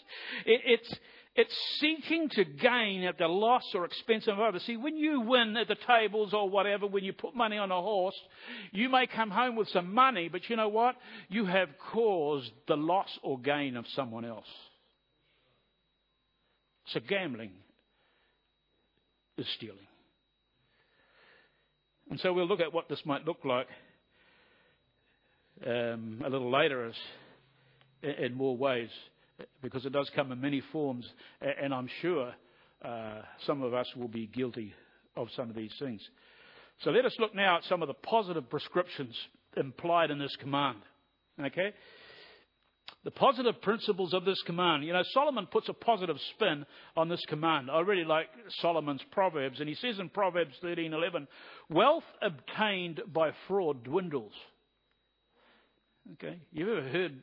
It, 0.46 0.60
it's 0.64 0.98
It's 1.36 1.54
seeking 1.80 2.28
to 2.30 2.44
gain 2.44 3.02
at 3.02 3.18
the 3.18 3.26
loss 3.26 3.64
or 3.74 3.84
expense 3.84 4.28
of 4.28 4.38
others. 4.38 4.62
See, 4.66 4.76
when 4.76 4.96
you 4.96 5.20
win 5.20 5.56
at 5.56 5.66
the 5.66 5.74
tables 5.74 6.32
or 6.32 6.48
whatever, 6.48 6.86
when 6.86 7.02
you 7.02 7.12
put 7.12 7.34
money 7.34 7.58
on 7.58 7.72
a 7.72 7.80
horse, 7.80 8.14
you 8.70 8.88
may 8.88 9.08
come 9.08 9.30
home 9.30 9.56
with 9.56 9.68
some 9.68 9.92
money, 9.92 10.28
but 10.28 10.48
you 10.48 10.54
know 10.54 10.68
what? 10.68 10.94
You 11.28 11.44
have 11.46 11.70
caused 11.92 12.52
the 12.68 12.76
loss 12.76 13.08
or 13.22 13.40
gain 13.40 13.76
of 13.76 13.84
someone 13.96 14.24
else. 14.24 14.46
So 16.86 17.00
gambling 17.00 17.50
is 19.36 19.46
stealing. 19.56 19.78
And 22.10 22.20
so 22.20 22.32
we'll 22.32 22.46
look 22.46 22.60
at 22.60 22.72
what 22.72 22.88
this 22.88 23.00
might 23.04 23.26
look 23.26 23.44
like 23.44 23.66
um, 25.66 26.22
a 26.24 26.28
little 26.28 26.52
later 26.52 26.86
as, 26.86 26.94
in 28.20 28.34
more 28.34 28.56
ways 28.56 28.90
because 29.62 29.84
it 29.84 29.92
does 29.92 30.10
come 30.14 30.32
in 30.32 30.40
many 30.40 30.62
forms, 30.72 31.06
and 31.40 31.74
I'm 31.74 31.88
sure 32.00 32.32
uh, 32.84 33.22
some 33.46 33.62
of 33.62 33.74
us 33.74 33.86
will 33.96 34.08
be 34.08 34.26
guilty 34.26 34.74
of 35.16 35.28
some 35.36 35.50
of 35.50 35.56
these 35.56 35.72
things. 35.78 36.00
So 36.82 36.90
let 36.90 37.04
us 37.04 37.14
look 37.18 37.34
now 37.34 37.58
at 37.58 37.64
some 37.64 37.82
of 37.82 37.88
the 37.88 37.94
positive 37.94 38.48
prescriptions 38.50 39.14
implied 39.56 40.10
in 40.10 40.18
this 40.18 40.34
command. 40.36 40.78
Okay? 41.40 41.72
The 43.04 43.10
positive 43.10 43.60
principles 43.60 44.14
of 44.14 44.24
this 44.24 44.40
command. 44.42 44.84
You 44.84 44.92
know, 44.92 45.02
Solomon 45.12 45.46
puts 45.50 45.68
a 45.68 45.74
positive 45.74 46.16
spin 46.34 46.64
on 46.96 47.08
this 47.08 47.22
command. 47.28 47.70
I 47.70 47.80
really 47.80 48.04
like 48.04 48.26
Solomon's 48.60 49.02
Proverbs, 49.12 49.60
and 49.60 49.68
he 49.68 49.74
says 49.74 49.98
in 49.98 50.08
Proverbs 50.08 50.54
13:11, 50.62 51.26
"Wealth 51.68 52.04
obtained 52.22 53.02
by 53.12 53.32
fraud 53.46 53.84
dwindles." 53.84 54.32
Okay, 56.12 56.38
you 56.52 56.70
ever 56.70 56.86
heard 56.86 57.22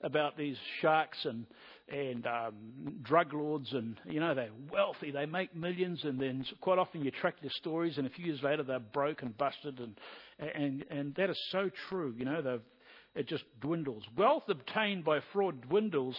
about 0.00 0.36
these 0.36 0.56
sharks 0.80 1.18
and 1.24 1.46
and 1.88 2.26
um, 2.26 2.54
drug 3.02 3.32
lords, 3.32 3.72
and 3.72 3.96
you 4.04 4.18
know 4.18 4.34
they're 4.34 4.50
wealthy, 4.72 5.12
they 5.12 5.26
make 5.26 5.54
millions, 5.54 6.00
and 6.02 6.20
then 6.20 6.44
quite 6.60 6.78
often 6.78 7.04
you 7.04 7.12
track 7.12 7.36
their 7.40 7.52
stories, 7.52 7.98
and 7.98 8.06
a 8.06 8.10
few 8.10 8.24
years 8.26 8.42
later 8.42 8.64
they're 8.64 8.80
broke 8.80 9.22
and 9.22 9.38
busted, 9.38 9.78
and 9.78 9.94
and 10.40 10.84
and 10.90 11.14
that 11.14 11.30
is 11.30 11.38
so 11.52 11.70
true. 11.88 12.14
You 12.18 12.24
know, 12.24 12.42
they've 12.42 12.60
it 13.14 13.28
just 13.28 13.44
dwindles. 13.60 14.02
Wealth 14.16 14.48
obtained 14.48 15.04
by 15.04 15.20
fraud 15.32 15.68
dwindles, 15.68 16.16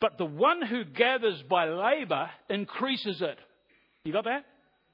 but 0.00 0.18
the 0.18 0.24
one 0.24 0.60
who 0.60 0.84
gathers 0.84 1.40
by 1.48 1.68
labour 1.68 2.28
increases 2.48 3.22
it. 3.22 3.38
You 4.04 4.12
got 4.12 4.24
that? 4.24 4.44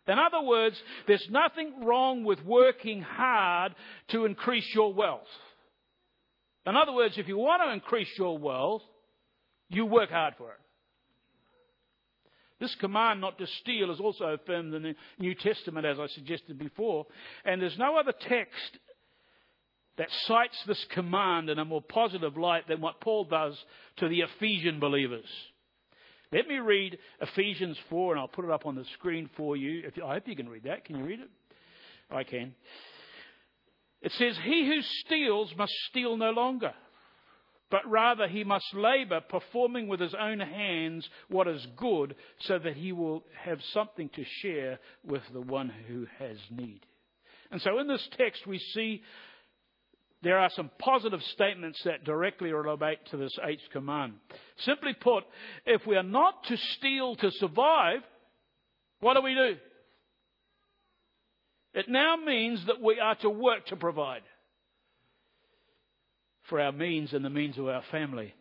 In 0.07 0.19
other 0.19 0.47
words, 0.47 0.77
there's 1.09 1.27
nothing 1.31 1.85
wrong 1.85 2.25
with 2.25 2.45
working 2.45 3.01
hard 3.01 3.75
to 4.11 4.27
increase 4.27 4.69
your 4.75 4.93
wealth. 4.93 5.27
In 6.67 6.77
other 6.77 6.93
words, 6.93 7.17
if 7.17 7.29
you 7.29 7.39
want 7.39 7.63
to 7.63 7.73
increase 7.73 8.09
your 8.19 8.37
wealth, 8.37 8.83
you 9.69 9.87
work 9.87 10.11
hard 10.11 10.35
for 10.37 10.51
it. 10.51 10.59
This 12.59 12.75
command 12.77 13.21
not 13.21 13.39
to 13.39 13.47
steal 13.61 13.91
is 13.93 14.01
also 14.01 14.25
affirmed 14.25 14.75
in 14.75 14.83
the 14.83 14.95
New 15.19 15.35
Testament, 15.35 15.87
as 15.87 15.99
I 15.99 16.07
suggested 16.09 16.59
before. 16.59 17.07
And 17.45 17.61
there's 17.61 17.79
no 17.79 17.99
other 17.99 18.15
text 18.29 18.79
that 19.99 20.09
cites 20.27 20.57
this 20.67 20.85
command 20.91 21.51
in 21.51 21.59
a 21.59 21.65
more 21.65 21.83
positive 21.83 22.37
light 22.37 22.67
than 22.69 22.81
what 22.81 23.01
Paul 23.01 23.25
does 23.25 23.57
to 23.99 24.09
the 24.09 24.21
Ephesian 24.21 24.81
believers. 24.81 25.27
Let 26.33 26.49
me 26.49 26.59
read 26.59 26.99
Ephesians 27.21 27.79
4, 27.89 28.15
and 28.15 28.21
I'll 28.21 28.29
put 28.29 28.45
it 28.45 28.51
up 28.51 28.67
on 28.67 28.75
the 28.75 28.85
screen 28.95 29.31
for 29.37 29.57
you. 29.57 29.91
I 30.05 30.15
hope 30.15 30.27
you 30.27 30.37
can 30.37 30.49
read 30.49 30.65
that. 30.65 30.85
Can 30.85 30.97
you 30.99 31.05
read 31.05 31.21
it? 31.21 31.31
I 32.11 32.25
can. 32.25 32.55
It 34.07 34.13
says, 34.13 34.39
He 34.45 34.65
who 34.65 34.83
steals 35.05 35.53
must 35.59 35.73
steal 35.91 36.17
no 36.17 36.31
longer, 36.31 36.73
but 37.73 37.85
rather 37.91 38.29
he 38.29 38.45
must 38.45 38.73
labor, 38.73 39.21
performing 39.21 39.89
with 39.89 39.99
his 39.99 40.15
own 40.15 40.39
hands 40.39 41.09
what 41.29 41.49
is 41.49 41.67
good, 41.77 42.15
so 42.43 42.57
that 42.57 42.77
he 42.77 42.93
will 42.93 43.25
have 43.45 43.59
something 43.75 44.09
to 44.11 44.25
share 44.43 44.79
with 45.05 45.23
the 45.33 45.41
one 45.41 45.73
who 45.89 46.07
has 46.21 46.37
need. 46.53 46.87
And 47.51 47.61
so 47.61 47.81
in 47.81 47.89
this 47.89 48.09
text, 48.17 48.47
we 48.47 48.61
see 48.61 49.03
there 50.23 50.39
are 50.39 50.51
some 50.51 50.71
positive 50.79 51.21
statements 51.35 51.83
that 51.85 52.05
directly 52.05 52.53
relate 52.53 52.99
to 53.11 53.17
this 53.17 53.37
eighth 53.43 53.69
command. 53.73 54.13
Simply 54.59 54.95
put, 54.95 55.25
if 55.67 55.85
we 55.85 55.97
are 55.97 56.05
not 56.05 56.45
to 56.45 56.57
steal 56.79 57.17
to 57.17 57.33
survive, 57.33 58.03
what 59.01 59.15
do 59.15 59.23
we 59.23 59.35
do? 59.35 59.57
It 61.77 61.91
now 61.91 62.17
means 62.17 62.65
that 62.67 62.81
we 62.81 62.99
are 62.99 63.17
to 63.17 63.29
work 63.29 63.67
to 63.67 63.77
provide 63.77 64.23
for 66.49 66.59
our 66.59 66.73
means 66.73 67.13
and 67.13 67.23
the 67.23 67.29
means 67.29 67.59
of 67.59 67.69
our 67.69 67.83
family. 67.91 68.33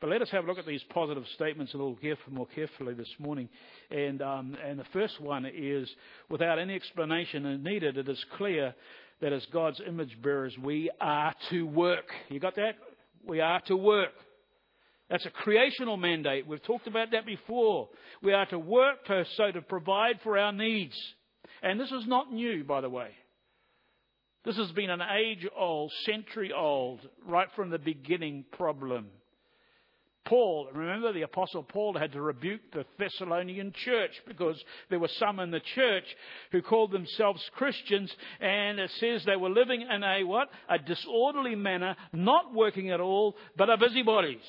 But 0.00 0.08
let 0.08 0.22
us 0.22 0.30
have 0.30 0.44
a 0.44 0.46
look 0.46 0.58
at 0.58 0.64
these 0.64 0.82
positive 0.94 1.24
statements 1.34 1.74
a 1.74 1.76
little 1.76 1.98
more 2.30 2.46
carefully 2.46 2.94
this 2.94 3.12
morning. 3.18 3.50
And, 3.90 4.22
um, 4.22 4.56
and 4.64 4.78
the 4.78 4.86
first 4.94 5.20
one 5.20 5.44
is 5.44 5.86
without 6.30 6.58
any 6.58 6.74
explanation 6.74 7.62
needed, 7.62 7.98
it 7.98 8.08
is 8.08 8.24
clear 8.38 8.74
that 9.20 9.34
as 9.34 9.44
God's 9.52 9.80
image 9.86 10.16
bearers, 10.22 10.56
we 10.62 10.90
are 11.02 11.34
to 11.50 11.64
work. 11.64 12.06
You 12.30 12.40
got 12.40 12.56
that? 12.56 12.76
We 13.26 13.40
are 13.40 13.60
to 13.66 13.76
work. 13.76 14.12
That's 15.10 15.26
a 15.26 15.30
creational 15.30 15.98
mandate. 15.98 16.46
We've 16.46 16.62
talked 16.62 16.86
about 16.86 17.10
that 17.10 17.26
before. 17.26 17.90
We 18.22 18.32
are 18.32 18.46
to 18.46 18.58
work 18.58 19.04
to, 19.06 19.24
so 19.36 19.52
to 19.52 19.60
provide 19.60 20.20
for 20.22 20.38
our 20.38 20.52
needs. 20.52 20.96
And 21.64 21.80
this 21.80 21.90
is 21.90 22.06
not 22.06 22.30
new, 22.30 22.62
by 22.62 22.82
the 22.82 22.90
way. 22.90 23.08
This 24.44 24.58
has 24.58 24.70
been 24.72 24.90
an 24.90 25.00
age 25.00 25.48
old, 25.58 25.90
century 26.04 26.52
old, 26.52 27.00
right 27.26 27.48
from 27.56 27.70
the 27.70 27.78
beginning 27.78 28.44
problem. 28.52 29.06
Paul, 30.26 30.68
remember 30.74 31.14
the 31.14 31.22
Apostle 31.22 31.62
Paul 31.62 31.98
had 31.98 32.12
to 32.12 32.20
rebuke 32.20 32.60
the 32.72 32.84
Thessalonian 32.98 33.72
church 33.74 34.10
because 34.26 34.62
there 34.90 34.98
were 34.98 35.10
some 35.18 35.40
in 35.40 35.50
the 35.50 35.60
church 35.74 36.04
who 36.52 36.60
called 36.60 36.92
themselves 36.92 37.42
Christians 37.56 38.14
and 38.40 38.78
it 38.78 38.90
says 39.00 39.24
they 39.24 39.36
were 39.36 39.50
living 39.50 39.82
in 39.82 40.02
a 40.02 40.24
what? 40.24 40.48
A 40.68 40.78
disorderly 40.78 41.54
manner, 41.54 41.96
not 42.12 42.54
working 42.54 42.90
at 42.90 43.00
all, 43.00 43.36
but 43.56 43.70
are 43.70 43.78
busybodies. 43.78 44.40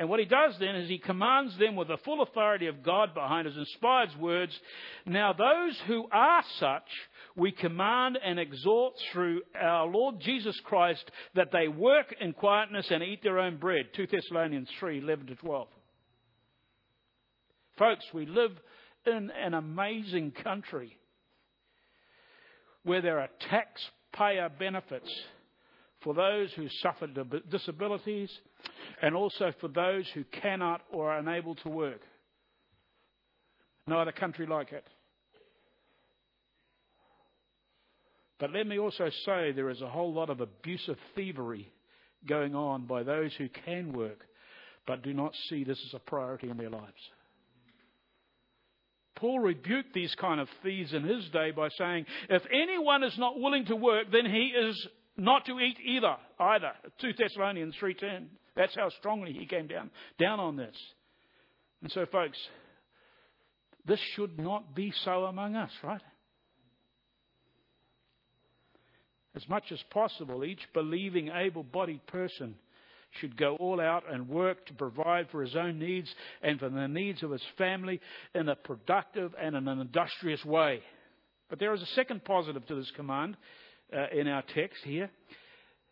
And 0.00 0.08
what 0.08 0.18
he 0.18 0.24
does 0.24 0.54
then 0.58 0.76
is 0.76 0.88
he 0.88 0.96
commands 0.96 1.58
them 1.58 1.76
with 1.76 1.88
the 1.88 1.98
full 1.98 2.22
authority 2.22 2.68
of 2.68 2.82
God 2.82 3.12
behind 3.12 3.46
his 3.46 3.58
inspired 3.58 4.08
words. 4.18 4.58
Now, 5.04 5.34
those 5.34 5.78
who 5.86 6.08
are 6.10 6.42
such, 6.58 6.88
we 7.36 7.52
command 7.52 8.18
and 8.24 8.40
exhort 8.40 8.94
through 9.12 9.42
our 9.54 9.86
Lord 9.86 10.18
Jesus 10.20 10.58
Christ 10.64 11.04
that 11.34 11.52
they 11.52 11.68
work 11.68 12.14
in 12.18 12.32
quietness 12.32 12.86
and 12.88 13.02
eat 13.02 13.22
their 13.22 13.38
own 13.38 13.58
bread. 13.58 13.90
2 13.94 14.06
Thessalonians 14.10 14.70
3 14.78 15.00
11 15.00 15.26
to 15.26 15.34
12. 15.34 15.68
Folks, 17.78 18.04
we 18.14 18.24
live 18.24 18.52
in 19.04 19.30
an 19.38 19.52
amazing 19.52 20.30
country 20.30 20.96
where 22.84 23.02
there 23.02 23.20
are 23.20 23.28
taxpayer 23.50 24.48
benefits 24.48 25.10
for 26.02 26.14
those 26.14 26.50
who 26.54 26.68
suffer 26.80 27.06
disabilities 27.50 28.30
and 29.02 29.14
also 29.14 29.52
for 29.60 29.68
those 29.68 30.08
who 30.14 30.24
cannot 30.24 30.82
or 30.92 31.10
are 31.10 31.18
unable 31.18 31.54
to 31.56 31.68
work. 31.68 32.00
No 33.86 33.98
other 33.98 34.12
country 34.12 34.46
like 34.46 34.72
it. 34.72 34.84
But 38.38 38.52
let 38.52 38.66
me 38.66 38.78
also 38.78 39.10
say 39.26 39.52
there 39.52 39.70
is 39.70 39.82
a 39.82 39.88
whole 39.88 40.12
lot 40.12 40.30
of 40.30 40.40
abusive 40.40 40.96
thievery 41.14 41.70
going 42.26 42.54
on 42.54 42.86
by 42.86 43.02
those 43.02 43.34
who 43.34 43.48
can 43.48 43.92
work 43.92 44.26
but 44.86 45.02
do 45.02 45.14
not 45.14 45.32
see 45.48 45.62
this 45.62 45.80
as 45.86 45.94
a 45.94 46.00
priority 46.00 46.50
in 46.50 46.56
their 46.56 46.68
lives. 46.68 47.10
Paul 49.14 49.38
rebuked 49.38 49.92
these 49.92 50.14
kind 50.20 50.40
of 50.40 50.48
thieves 50.64 50.92
in 50.92 51.04
his 51.04 51.28
day 51.28 51.50
by 51.50 51.68
saying, 51.68 52.06
if 52.28 52.42
anyone 52.52 53.04
is 53.04 53.16
not 53.18 53.38
willing 53.38 53.66
to 53.66 53.76
work, 53.76 54.06
then 54.10 54.24
he 54.24 54.48
is 54.48 54.88
not 55.16 55.44
to 55.46 55.60
eat 55.60 55.76
either, 55.84 56.16
either. 56.38 56.72
2 57.00 57.12
Thessalonians 57.18 57.74
3.10. 57.80 58.26
That's 58.56 58.74
how 58.74 58.88
strongly 58.98 59.32
he 59.32 59.46
came 59.46 59.66
down, 59.66 59.90
down 60.18 60.40
on 60.40 60.56
this. 60.56 60.74
And 61.82 61.90
so, 61.92 62.06
folks, 62.06 62.38
this 63.86 64.00
should 64.14 64.38
not 64.38 64.74
be 64.74 64.92
so 65.04 65.24
among 65.24 65.56
us, 65.56 65.70
right? 65.82 66.02
As 69.34 69.48
much 69.48 69.64
as 69.70 69.80
possible, 69.90 70.44
each 70.44 70.60
believing, 70.74 71.30
able 71.34 71.62
bodied 71.62 72.06
person 72.06 72.56
should 73.20 73.36
go 73.36 73.56
all 73.56 73.80
out 73.80 74.04
and 74.10 74.28
work 74.28 74.66
to 74.66 74.74
provide 74.74 75.28
for 75.30 75.42
his 75.42 75.56
own 75.56 75.78
needs 75.78 76.12
and 76.42 76.58
for 76.58 76.68
the 76.68 76.88
needs 76.88 77.22
of 77.22 77.30
his 77.30 77.42
family 77.58 78.00
in 78.34 78.48
a 78.48 78.56
productive 78.56 79.34
and 79.40 79.56
an 79.56 79.68
industrious 79.68 80.44
way. 80.44 80.80
But 81.48 81.58
there 81.58 81.74
is 81.74 81.82
a 81.82 81.86
second 81.86 82.24
positive 82.24 82.66
to 82.66 82.74
this 82.76 82.90
command 82.94 83.36
uh, 83.92 84.06
in 84.16 84.28
our 84.28 84.42
text 84.54 84.82
here. 84.84 85.10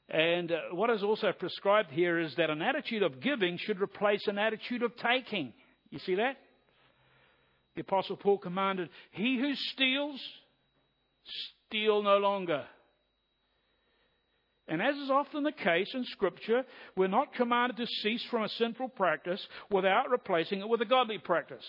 And 0.08 0.50
uh, 0.50 0.60
what 0.72 0.90
is 0.90 1.02
also 1.02 1.32
prescribed 1.32 1.90
here 1.90 2.18
is 2.18 2.34
that 2.36 2.50
an 2.50 2.62
attitude 2.62 3.02
of 3.02 3.20
giving 3.20 3.58
should 3.58 3.80
replace 3.80 4.26
an 4.26 4.38
attitude 4.38 4.82
of 4.82 4.96
taking. 4.96 5.52
You 5.90 5.98
see 5.98 6.14
that? 6.14 6.36
The 7.74 7.82
Apostle 7.82 8.16
Paul 8.16 8.38
commanded, 8.38 8.88
He 9.10 9.38
who 9.38 9.54
steals, 9.54 10.20
steal 11.66 12.02
no 12.02 12.16
longer. 12.18 12.64
And 14.66 14.82
as 14.82 14.96
is 14.96 15.10
often 15.10 15.44
the 15.44 15.52
case 15.52 15.90
in 15.94 16.04
Scripture, 16.04 16.64
we're 16.96 17.08
not 17.08 17.34
commanded 17.34 17.78
to 17.78 17.86
cease 18.02 18.24
from 18.30 18.42
a 18.42 18.48
sinful 18.50 18.90
practice 18.90 19.46
without 19.70 20.10
replacing 20.10 20.60
it 20.60 20.68
with 20.68 20.82
a 20.82 20.86
godly 20.86 21.18
practice. 21.18 21.64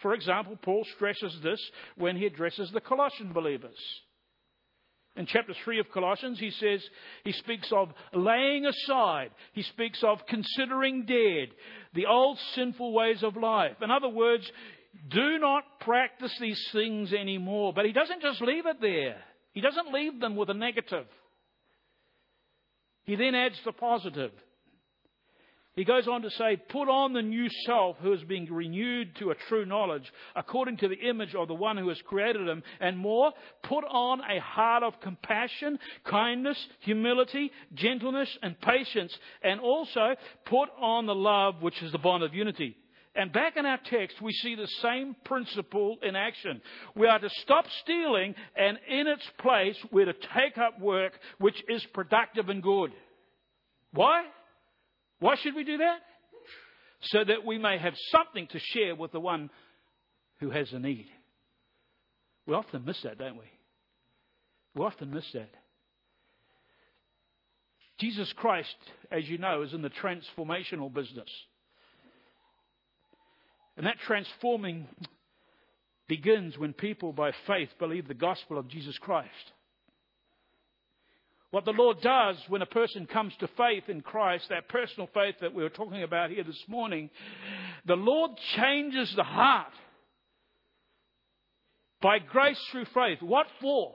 For 0.00 0.14
example, 0.14 0.56
Paul 0.60 0.84
stresses 0.94 1.36
this 1.42 1.60
when 1.96 2.16
he 2.16 2.26
addresses 2.26 2.70
the 2.72 2.80
Colossian 2.80 3.32
believers. 3.32 3.76
In 5.20 5.26
chapter 5.26 5.52
3 5.64 5.80
of 5.80 5.90
Colossians, 5.92 6.40
he 6.40 6.50
says, 6.50 6.82
he 7.24 7.32
speaks 7.32 7.70
of 7.76 7.90
laying 8.14 8.64
aside, 8.64 9.28
he 9.52 9.62
speaks 9.62 10.02
of 10.02 10.20
considering 10.26 11.04
dead 11.04 11.50
the 11.92 12.06
old 12.06 12.38
sinful 12.54 12.94
ways 12.94 13.22
of 13.22 13.36
life. 13.36 13.76
In 13.82 13.90
other 13.90 14.08
words, 14.08 14.50
do 15.10 15.38
not 15.38 15.64
practice 15.80 16.34
these 16.40 16.66
things 16.72 17.12
anymore. 17.12 17.74
But 17.74 17.84
he 17.84 17.92
doesn't 17.92 18.22
just 18.22 18.40
leave 18.40 18.64
it 18.64 18.80
there, 18.80 19.18
he 19.52 19.60
doesn't 19.60 19.92
leave 19.92 20.20
them 20.20 20.36
with 20.36 20.48
a 20.48 20.54
negative. 20.54 21.04
He 23.04 23.14
then 23.14 23.34
adds 23.34 23.60
the 23.66 23.72
positive. 23.72 24.32
He 25.80 25.86
goes 25.86 26.06
on 26.06 26.20
to 26.20 26.30
say, 26.32 26.58
Put 26.68 26.90
on 26.90 27.14
the 27.14 27.22
new 27.22 27.48
self 27.64 27.96
who 28.02 28.12
is 28.12 28.22
being 28.24 28.52
renewed 28.52 29.16
to 29.16 29.30
a 29.30 29.34
true 29.48 29.64
knowledge, 29.64 30.04
according 30.36 30.76
to 30.76 30.88
the 30.88 31.08
image 31.08 31.34
of 31.34 31.48
the 31.48 31.54
one 31.54 31.78
who 31.78 31.88
has 31.88 31.98
created 32.02 32.46
him, 32.46 32.62
and 32.80 32.98
more, 32.98 33.32
put 33.62 33.84
on 33.88 34.20
a 34.20 34.40
heart 34.40 34.82
of 34.82 35.00
compassion, 35.00 35.78
kindness, 36.04 36.58
humility, 36.80 37.50
gentleness, 37.72 38.28
and 38.42 38.60
patience, 38.60 39.16
and 39.42 39.58
also 39.58 40.16
put 40.44 40.68
on 40.78 41.06
the 41.06 41.14
love 41.14 41.62
which 41.62 41.82
is 41.82 41.92
the 41.92 41.98
bond 41.98 42.24
of 42.24 42.34
unity. 42.34 42.76
And 43.14 43.32
back 43.32 43.56
in 43.56 43.64
our 43.64 43.80
text, 43.88 44.20
we 44.20 44.34
see 44.34 44.56
the 44.56 44.68
same 44.82 45.16
principle 45.24 45.96
in 46.02 46.14
action. 46.14 46.60
We 46.94 47.06
are 47.06 47.18
to 47.18 47.30
stop 47.40 47.64
stealing, 47.84 48.34
and 48.54 48.78
in 48.86 49.06
its 49.06 49.24
place, 49.38 49.78
we're 49.90 50.04
to 50.04 50.28
take 50.38 50.58
up 50.58 50.78
work 50.78 51.18
which 51.38 51.56
is 51.70 51.82
productive 51.94 52.50
and 52.50 52.62
good. 52.62 52.92
Why? 53.94 54.26
Why 55.20 55.36
should 55.36 55.54
we 55.54 55.64
do 55.64 55.78
that? 55.78 55.98
So 57.02 57.24
that 57.24 57.46
we 57.46 57.58
may 57.58 57.78
have 57.78 57.94
something 58.10 58.46
to 58.48 58.58
share 58.58 58.94
with 58.94 59.12
the 59.12 59.20
one 59.20 59.50
who 60.40 60.50
has 60.50 60.72
a 60.72 60.78
need. 60.78 61.06
We 62.46 62.54
often 62.54 62.84
miss 62.84 63.00
that, 63.04 63.18
don't 63.18 63.36
we? 63.36 63.44
We 64.74 64.82
often 64.82 65.12
miss 65.12 65.24
that. 65.34 65.50
Jesus 67.98 68.32
Christ, 68.36 68.74
as 69.12 69.28
you 69.28 69.38
know, 69.38 69.62
is 69.62 69.74
in 69.74 69.82
the 69.82 69.90
transformational 69.90 70.92
business. 70.92 71.28
And 73.76 73.86
that 73.86 73.96
transforming 74.06 74.88
begins 76.08 76.58
when 76.58 76.72
people 76.72 77.12
by 77.12 77.32
faith 77.46 77.68
believe 77.78 78.08
the 78.08 78.14
gospel 78.14 78.58
of 78.58 78.68
Jesus 78.68 78.96
Christ. 78.98 79.28
What 81.50 81.64
the 81.64 81.72
Lord 81.72 82.00
does 82.00 82.36
when 82.48 82.62
a 82.62 82.66
person 82.66 83.06
comes 83.06 83.32
to 83.40 83.48
faith 83.56 83.88
in 83.88 84.02
Christ, 84.02 84.46
that 84.50 84.68
personal 84.68 85.08
faith 85.12 85.34
that 85.40 85.52
we 85.52 85.64
were 85.64 85.68
talking 85.68 86.02
about 86.02 86.30
here 86.30 86.44
this 86.44 86.62
morning, 86.68 87.10
the 87.86 87.96
Lord 87.96 88.30
changes 88.56 89.12
the 89.16 89.24
heart 89.24 89.72
by 92.00 92.20
grace 92.20 92.60
through 92.70 92.86
faith. 92.94 93.20
What 93.20 93.46
for? 93.60 93.94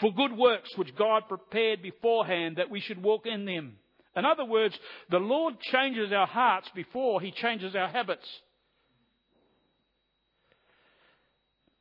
For 0.00 0.12
good 0.12 0.36
works 0.36 0.76
which 0.76 0.94
God 0.94 1.22
prepared 1.26 1.80
beforehand 1.82 2.56
that 2.56 2.70
we 2.70 2.80
should 2.80 3.02
walk 3.02 3.24
in 3.24 3.46
them. 3.46 3.78
In 4.14 4.26
other 4.26 4.44
words, 4.44 4.78
the 5.10 5.18
Lord 5.18 5.58
changes 5.60 6.12
our 6.12 6.26
hearts 6.26 6.68
before 6.74 7.20
he 7.22 7.30
changes 7.30 7.74
our 7.74 7.88
habits. 7.88 8.26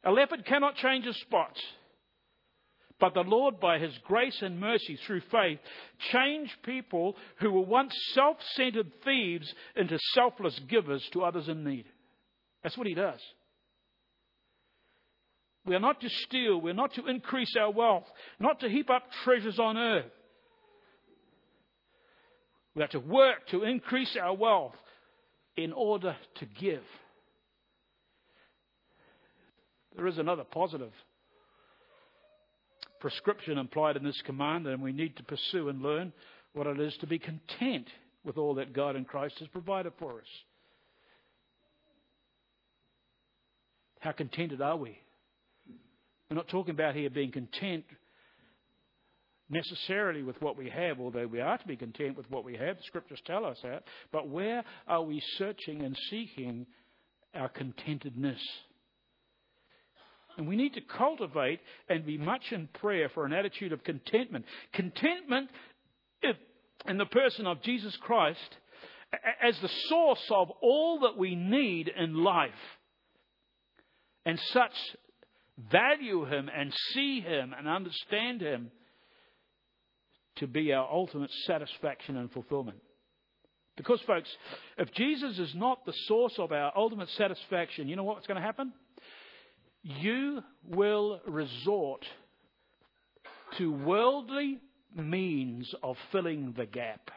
A 0.05 0.11
leopard 0.11 0.45
cannot 0.45 0.75
change 0.75 1.05
his 1.05 1.17
spots. 1.17 1.59
But 2.99 3.13
the 3.13 3.21
Lord, 3.21 3.59
by 3.59 3.77
His 3.79 3.97
grace 4.05 4.41
and 4.41 4.59
mercy 4.59 4.97
through 5.05 5.21
faith, 5.31 5.59
changed 6.11 6.53
people 6.63 7.15
who 7.39 7.51
were 7.51 7.65
once 7.65 7.93
self 8.13 8.37
centered 8.53 8.91
thieves 9.03 9.53
into 9.75 9.99
selfless 10.13 10.57
givers 10.69 11.07
to 11.11 11.23
others 11.23 11.49
in 11.49 11.63
need. 11.63 11.85
That's 12.63 12.77
what 12.77 12.87
He 12.87 12.93
does. 12.93 13.19
We 15.65 15.75
are 15.75 15.79
not 15.79 15.99
to 16.01 16.09
steal, 16.09 16.61
we're 16.61 16.73
not 16.73 16.93
to 16.93 17.07
increase 17.07 17.55
our 17.59 17.71
wealth, 17.71 18.05
not 18.39 18.59
to 18.59 18.69
heap 18.69 18.89
up 18.89 19.03
treasures 19.23 19.59
on 19.59 19.77
earth. 19.77 20.11
We 22.75 22.83
are 22.83 22.87
to 22.87 22.99
work 22.99 23.47
to 23.49 23.63
increase 23.63 24.15
our 24.21 24.35
wealth 24.35 24.75
in 25.57 25.73
order 25.73 26.15
to 26.35 26.45
give. 26.45 26.83
There 29.95 30.07
is 30.07 30.17
another 30.17 30.43
positive 30.43 30.91
prescription 33.05 33.59
implied 33.59 33.95
in 33.95 34.03
this 34.03 34.19
command, 34.25 34.65
and 34.65 34.81
we 34.81 34.91
need 34.91 35.15
to 35.15 35.21
pursue 35.21 35.69
and 35.69 35.83
learn 35.83 36.11
what 36.53 36.65
it 36.65 36.79
is 36.79 36.97
to 36.97 37.05
be 37.05 37.19
content 37.19 37.87
with 38.23 38.35
all 38.35 38.55
that 38.55 38.73
God 38.73 38.95
in 38.95 39.05
Christ 39.05 39.35
has 39.37 39.47
provided 39.49 39.93
for 39.99 40.13
us. 40.13 40.27
How 43.99 44.11
contented 44.11 44.59
are 44.59 44.75
we? 44.75 44.97
We're 46.31 46.37
not 46.37 46.47
talking 46.47 46.73
about 46.73 46.95
here 46.95 47.11
being 47.11 47.31
content 47.31 47.85
necessarily 49.51 50.23
with 50.23 50.41
what 50.41 50.57
we 50.57 50.71
have, 50.71 50.99
although 50.99 51.27
we 51.27 51.41
are 51.41 51.59
to 51.59 51.67
be 51.67 51.77
content 51.77 52.17
with 52.17 52.27
what 52.31 52.43
we 52.43 52.53
have. 52.55 52.77
The 52.77 52.83
scriptures 52.87 53.21
tell 53.27 53.45
us 53.45 53.59
that. 53.61 53.83
But 54.11 54.29
where 54.29 54.63
are 54.87 55.03
we 55.03 55.21
searching 55.37 55.83
and 55.83 55.95
seeking 56.09 56.65
our 57.35 57.49
contentedness? 57.49 58.41
And 60.37 60.47
we 60.47 60.55
need 60.55 60.73
to 60.73 60.81
cultivate 60.81 61.59
and 61.89 62.05
be 62.05 62.17
much 62.17 62.51
in 62.51 62.67
prayer 62.67 63.09
for 63.13 63.25
an 63.25 63.33
attitude 63.33 63.71
of 63.71 63.83
contentment. 63.83 64.45
Contentment 64.73 65.49
in 66.87 66.97
the 66.97 67.05
person 67.05 67.47
of 67.47 67.61
Jesus 67.61 67.95
Christ 68.01 68.57
as 69.41 69.57
the 69.59 69.69
source 69.87 70.23
of 70.31 70.49
all 70.61 70.99
that 71.01 71.17
we 71.17 71.35
need 71.35 71.89
in 71.95 72.23
life. 72.23 72.51
And 74.25 74.39
such 74.51 74.73
value 75.71 76.25
Him 76.25 76.49
and 76.55 76.73
see 76.93 77.21
Him 77.21 77.53
and 77.57 77.67
understand 77.67 78.41
Him 78.41 78.71
to 80.37 80.47
be 80.47 80.73
our 80.73 80.89
ultimate 80.91 81.31
satisfaction 81.45 82.17
and 82.17 82.31
fulfillment. 82.31 82.77
Because, 83.77 84.01
folks, 84.01 84.29
if 84.77 84.91
Jesus 84.93 85.37
is 85.37 85.53
not 85.53 85.85
the 85.85 85.93
source 86.07 86.33
of 86.39 86.51
our 86.51 86.71
ultimate 86.75 87.09
satisfaction, 87.09 87.87
you 87.87 87.95
know 87.95 88.03
what's 88.03 88.27
going 88.27 88.39
to 88.39 88.45
happen? 88.45 88.73
You 89.85 90.41
will 90.67 91.21
resort 91.27 92.03
to 93.59 93.71
worldly 93.71 94.59
means 94.95 95.71
of 95.83 95.95
filling 96.11 96.53
the 96.57 96.65
gap. 96.65 97.11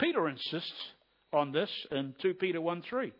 Peter 0.00 0.28
insists 0.28 0.72
on 1.32 1.52
this 1.52 1.68
in 1.90 2.14
2 2.22 2.34
Peter 2.34 2.60
1 2.60 2.82
3. 2.88 3.12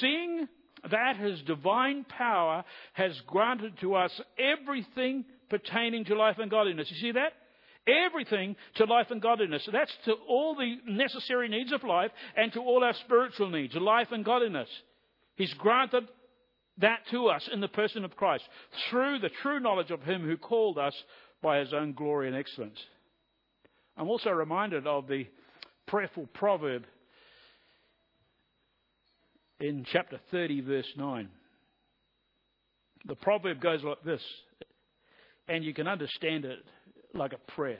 Seeing 0.00 0.48
that 0.90 1.16
his 1.16 1.40
divine 1.42 2.04
power 2.04 2.64
has 2.94 3.12
granted 3.28 3.78
to 3.80 3.94
us 3.94 4.10
everything 4.36 5.24
pertaining 5.48 6.04
to 6.06 6.16
life 6.16 6.36
and 6.38 6.50
godliness. 6.50 6.90
You 6.90 6.96
see 7.00 7.12
that? 7.12 7.32
Everything 7.86 8.54
to 8.76 8.84
life 8.84 9.08
and 9.10 9.20
godliness. 9.20 9.64
So 9.64 9.72
that's 9.72 9.92
to 10.04 10.14
all 10.28 10.54
the 10.54 10.76
necessary 10.86 11.48
needs 11.48 11.72
of 11.72 11.82
life 11.82 12.12
and 12.36 12.52
to 12.52 12.60
all 12.60 12.84
our 12.84 12.94
spiritual 13.04 13.50
needs, 13.50 13.74
life 13.74 14.08
and 14.12 14.24
godliness. 14.24 14.68
He's 15.34 15.52
granted 15.54 16.04
that 16.78 17.00
to 17.10 17.26
us 17.26 17.48
in 17.52 17.60
the 17.60 17.68
person 17.68 18.04
of 18.04 18.16
Christ 18.16 18.44
through 18.88 19.18
the 19.18 19.30
true 19.42 19.60
knowledge 19.60 19.90
of 19.90 20.02
Him 20.02 20.22
who 20.22 20.36
called 20.36 20.78
us 20.78 20.94
by 21.42 21.58
His 21.58 21.72
own 21.72 21.92
glory 21.92 22.28
and 22.28 22.36
excellence. 22.36 22.78
I'm 23.96 24.08
also 24.08 24.30
reminded 24.30 24.86
of 24.86 25.08
the 25.08 25.26
prayerful 25.86 26.28
proverb 26.32 26.84
in 29.60 29.84
chapter 29.92 30.20
30, 30.30 30.60
verse 30.62 30.88
9. 30.96 31.28
The 33.06 33.14
proverb 33.16 33.60
goes 33.60 33.82
like 33.82 34.02
this, 34.04 34.22
and 35.48 35.64
you 35.64 35.74
can 35.74 35.88
understand 35.88 36.44
it 36.44 36.58
like 37.14 37.32
a 37.32 37.52
prayer. 37.52 37.78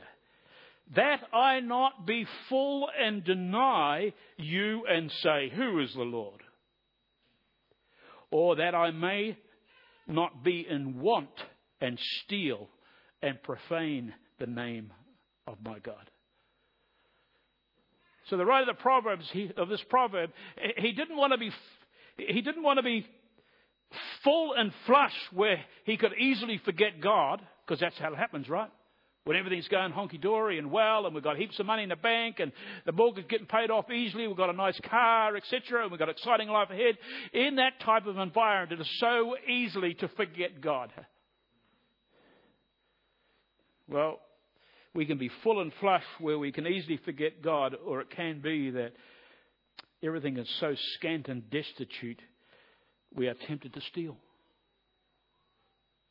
That 0.96 1.20
I 1.32 1.60
not 1.60 2.06
be 2.06 2.26
full 2.48 2.88
and 2.98 3.24
deny 3.24 4.12
you 4.36 4.84
and 4.86 5.10
say, 5.22 5.50
Who 5.54 5.80
is 5.80 5.92
the 5.94 6.02
Lord? 6.02 6.42
Or 8.30 8.56
that 8.56 8.74
I 8.74 8.90
may 8.90 9.38
not 10.06 10.42
be 10.42 10.66
in 10.68 11.00
want 11.00 11.30
and 11.80 11.98
steal 12.24 12.68
and 13.22 13.42
profane 13.42 14.12
the 14.38 14.46
name 14.46 14.92
of 15.46 15.58
my 15.64 15.78
God. 15.78 16.10
So 18.28 18.36
the 18.36 18.46
writer 18.46 18.70
of 18.70 18.76
the 18.76 18.82
Proverbs, 18.82 19.28
he, 19.32 19.50
of 19.56 19.68
this 19.68 19.82
proverb, 19.88 20.30
he 20.76 20.92
didn't 20.92 21.16
want 21.16 21.32
to 21.32 21.38
be, 21.38 21.50
he 22.16 22.40
didn't 22.40 22.62
want 22.62 22.78
to 22.78 22.82
be 22.82 23.06
full 24.24 24.54
and 24.54 24.72
flush 24.86 25.14
where 25.32 25.60
he 25.84 25.96
could 25.96 26.12
easily 26.18 26.60
forget 26.64 27.00
God, 27.00 27.42
because 27.66 27.80
that's 27.80 27.98
how 27.98 28.12
it 28.12 28.16
happens, 28.16 28.48
right? 28.48 28.70
When 29.24 29.36
everything's 29.36 29.68
going 29.68 29.92
honky 29.92 30.20
dory 30.20 30.58
and 30.58 30.72
well, 30.72 31.06
and 31.06 31.14
we've 31.14 31.22
got 31.22 31.36
heaps 31.36 31.60
of 31.60 31.66
money 31.66 31.84
in 31.84 31.90
the 31.90 31.96
bank, 31.96 32.40
and 32.40 32.50
the 32.84 32.92
mortgage 32.92 33.28
getting 33.28 33.46
paid 33.46 33.70
off 33.70 33.88
easily, 33.88 34.26
we've 34.26 34.36
got 34.36 34.50
a 34.50 34.54
nice 34.54 34.78
car, 34.90 35.36
etc., 35.36 35.82
and 35.82 35.92
we've 35.92 35.98
got 35.98 36.08
an 36.08 36.14
exciting 36.16 36.48
life 36.48 36.70
ahead. 36.70 36.98
In 37.32 37.56
that 37.56 37.78
type 37.80 38.06
of 38.06 38.18
environment, 38.18 38.80
it 38.80 38.82
is 38.82 38.98
so 38.98 39.36
easily 39.48 39.94
to 39.94 40.08
forget 40.08 40.60
God. 40.60 40.92
Well, 43.88 44.18
we 44.92 45.06
can 45.06 45.18
be 45.18 45.30
full 45.44 45.60
and 45.60 45.72
flush 45.80 46.04
where 46.18 46.38
we 46.38 46.50
can 46.50 46.66
easily 46.66 46.98
forget 47.04 47.42
God, 47.42 47.76
or 47.86 48.00
it 48.00 48.10
can 48.10 48.40
be 48.40 48.70
that 48.70 48.92
everything 50.02 50.36
is 50.36 50.48
so 50.58 50.74
scant 50.96 51.28
and 51.28 51.48
destitute, 51.48 52.20
we 53.14 53.28
are 53.28 53.34
tempted 53.46 53.72
to 53.74 53.80
steal. 53.82 54.16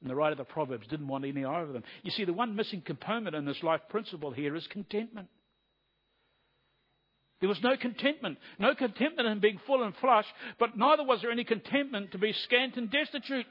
And 0.01 0.09
the 0.09 0.15
writer 0.15 0.31
of 0.31 0.39
the 0.39 0.43
Proverbs 0.45 0.87
didn't 0.87 1.07
want 1.07 1.25
any 1.25 1.45
of 1.45 1.73
them. 1.73 1.83
You 2.01 2.11
see, 2.11 2.25
the 2.25 2.33
one 2.33 2.55
missing 2.55 2.81
component 2.81 3.35
in 3.35 3.45
this 3.45 3.61
life 3.61 3.81
principle 3.89 4.31
here 4.31 4.55
is 4.55 4.65
contentment. 4.71 5.27
There 7.39 7.49
was 7.49 7.61
no 7.63 7.75
contentment. 7.75 8.37
No 8.59 8.73
contentment 8.75 9.27
in 9.27 9.39
being 9.39 9.59
full 9.65 9.83
and 9.83 9.95
flush, 9.97 10.25
but 10.59 10.77
neither 10.77 11.03
was 11.03 11.21
there 11.21 11.31
any 11.31 11.43
contentment 11.43 12.11
to 12.11 12.17
be 12.17 12.33
scant 12.33 12.77
and 12.77 12.89
destitute. 12.91 13.45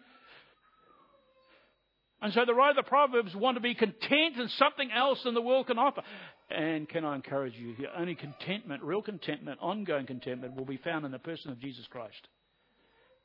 And 2.22 2.32
so 2.32 2.44
the 2.44 2.54
writer 2.54 2.78
of 2.78 2.84
the 2.84 2.88
Proverbs 2.88 3.34
want 3.34 3.56
to 3.56 3.60
be 3.60 3.74
content 3.74 4.36
in 4.36 4.48
something 4.58 4.90
else 4.92 5.22
than 5.24 5.34
the 5.34 5.40
world 5.40 5.68
can 5.68 5.78
offer. 5.78 6.02
And 6.50 6.88
can 6.88 7.04
I 7.04 7.14
encourage 7.14 7.54
you 7.54 7.74
here? 7.74 7.88
Only 7.96 8.14
contentment, 8.14 8.82
real 8.82 9.02
contentment, 9.02 9.58
ongoing 9.62 10.06
contentment 10.06 10.56
will 10.56 10.66
be 10.66 10.76
found 10.76 11.06
in 11.06 11.12
the 11.12 11.18
person 11.18 11.50
of 11.50 11.60
Jesus 11.60 11.86
Christ. 11.88 12.28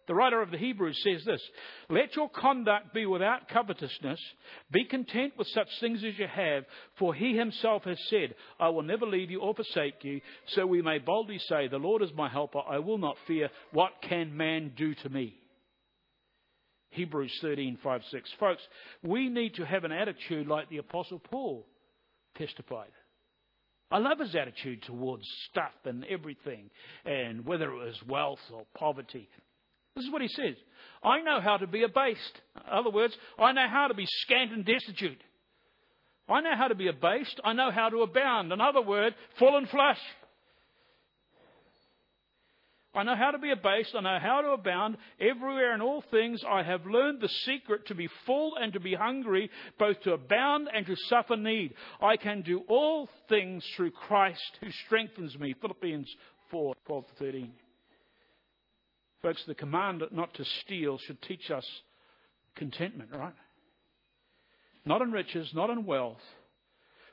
The 0.07 0.13
writer 0.15 0.41
of 0.41 0.51
the 0.51 0.57
Hebrews 0.57 1.01
says 1.03 1.23
this 1.25 1.41
Let 1.89 2.15
your 2.15 2.29
conduct 2.29 2.93
be 2.93 3.05
without 3.05 3.47
covetousness. 3.49 4.19
Be 4.71 4.85
content 4.85 5.33
with 5.37 5.47
such 5.47 5.67
things 5.79 6.03
as 6.03 6.17
you 6.17 6.27
have, 6.27 6.65
for 6.99 7.13
he 7.13 7.35
himself 7.35 7.83
has 7.85 7.99
said, 8.09 8.35
I 8.59 8.69
will 8.69 8.83
never 8.83 9.05
leave 9.05 9.31
you 9.31 9.41
or 9.41 9.55
forsake 9.55 10.03
you. 10.03 10.21
So 10.49 10.65
we 10.67 10.81
may 10.81 10.99
boldly 10.99 11.39
say, 11.39 11.67
The 11.67 11.77
Lord 11.77 12.01
is 12.03 12.11
my 12.15 12.29
helper. 12.29 12.61
I 12.67 12.79
will 12.79 12.99
not 12.99 13.17
fear. 13.25 13.49
What 13.71 13.93
can 14.01 14.37
man 14.37 14.73
do 14.77 14.93
to 14.95 15.09
me? 15.09 15.35
Hebrews 16.91 17.37
13, 17.41 17.79
5, 17.83 18.01
6. 18.09 18.29
Folks, 18.39 18.61
we 19.03 19.27
need 19.27 19.55
to 19.55 19.65
have 19.65 19.83
an 19.83 19.91
attitude 19.91 20.47
like 20.47 20.69
the 20.69 20.77
Apostle 20.77 21.19
Paul 21.19 21.65
testified. 22.37 22.91
I 23.91 23.99
love 23.99 24.19
his 24.19 24.35
attitude 24.35 24.81
towards 24.83 25.23
stuff 25.51 25.73
and 25.83 26.05
everything, 26.05 26.69
and 27.05 27.45
whether 27.45 27.71
it 27.71 27.85
was 27.85 28.01
wealth 28.07 28.39
or 28.51 28.65
poverty. 28.77 29.29
This 29.95 30.05
is 30.05 30.11
what 30.11 30.21
he 30.21 30.27
says. 30.27 30.55
I 31.03 31.21
know 31.21 31.39
how 31.39 31.57
to 31.57 31.67
be 31.67 31.83
abased. 31.83 32.41
In 32.55 32.73
other 32.73 32.89
words, 32.89 33.15
I 33.39 33.53
know 33.53 33.67
how 33.69 33.87
to 33.87 33.93
be 33.93 34.07
scant 34.23 34.51
and 34.51 34.65
destitute. 34.65 35.21
I 36.27 36.41
know 36.41 36.55
how 36.57 36.67
to 36.67 36.75
be 36.75 36.87
abased. 36.87 37.39
I 37.43 37.53
know 37.53 37.71
how 37.71 37.89
to 37.89 38.01
abound. 38.01 38.51
In 38.51 38.59
other 38.59 38.81
words, 38.81 39.15
full 39.39 39.55
and 39.55 39.69
flush. 39.69 39.99
I 42.93 43.03
know 43.03 43.15
how 43.15 43.31
to 43.31 43.37
be 43.37 43.51
abased. 43.51 43.93
I 43.95 44.01
know 44.01 44.19
how 44.21 44.41
to 44.41 44.49
abound. 44.49 44.97
Everywhere 45.19 45.75
in 45.75 45.81
all 45.81 46.03
things 46.11 46.43
I 46.49 46.63
have 46.63 46.85
learned 46.85 47.21
the 47.21 47.29
secret 47.45 47.87
to 47.87 47.95
be 47.95 48.09
full 48.25 48.55
and 48.55 48.73
to 48.73 48.79
be 48.79 48.95
hungry, 48.95 49.49
both 49.77 50.01
to 50.01 50.13
abound 50.13 50.69
and 50.73 50.85
to 50.87 50.95
suffer 51.09 51.35
need. 51.37 51.73
I 52.01 52.17
can 52.17 52.41
do 52.41 52.63
all 52.67 53.09
things 53.29 53.65
through 53.75 53.91
Christ 53.91 54.57
who 54.61 54.71
strengthens 54.85 55.37
me. 55.37 55.55
Philippians 55.61 56.13
4 56.51 56.75
12 56.85 57.07
to 57.07 57.13
13. 57.15 57.51
Folks, 59.25 59.43
the 59.47 59.55
command 59.55 60.03
not 60.11 60.35
to 60.35 60.45
steal 60.61 60.99
should 60.99 61.19
teach 61.23 61.49
us 61.49 61.65
contentment, 62.55 63.09
right? 63.11 63.33
Not 64.85 65.01
in 65.01 65.11
riches, 65.11 65.49
not 65.55 65.71
in 65.71 65.83
wealth, 65.83 66.21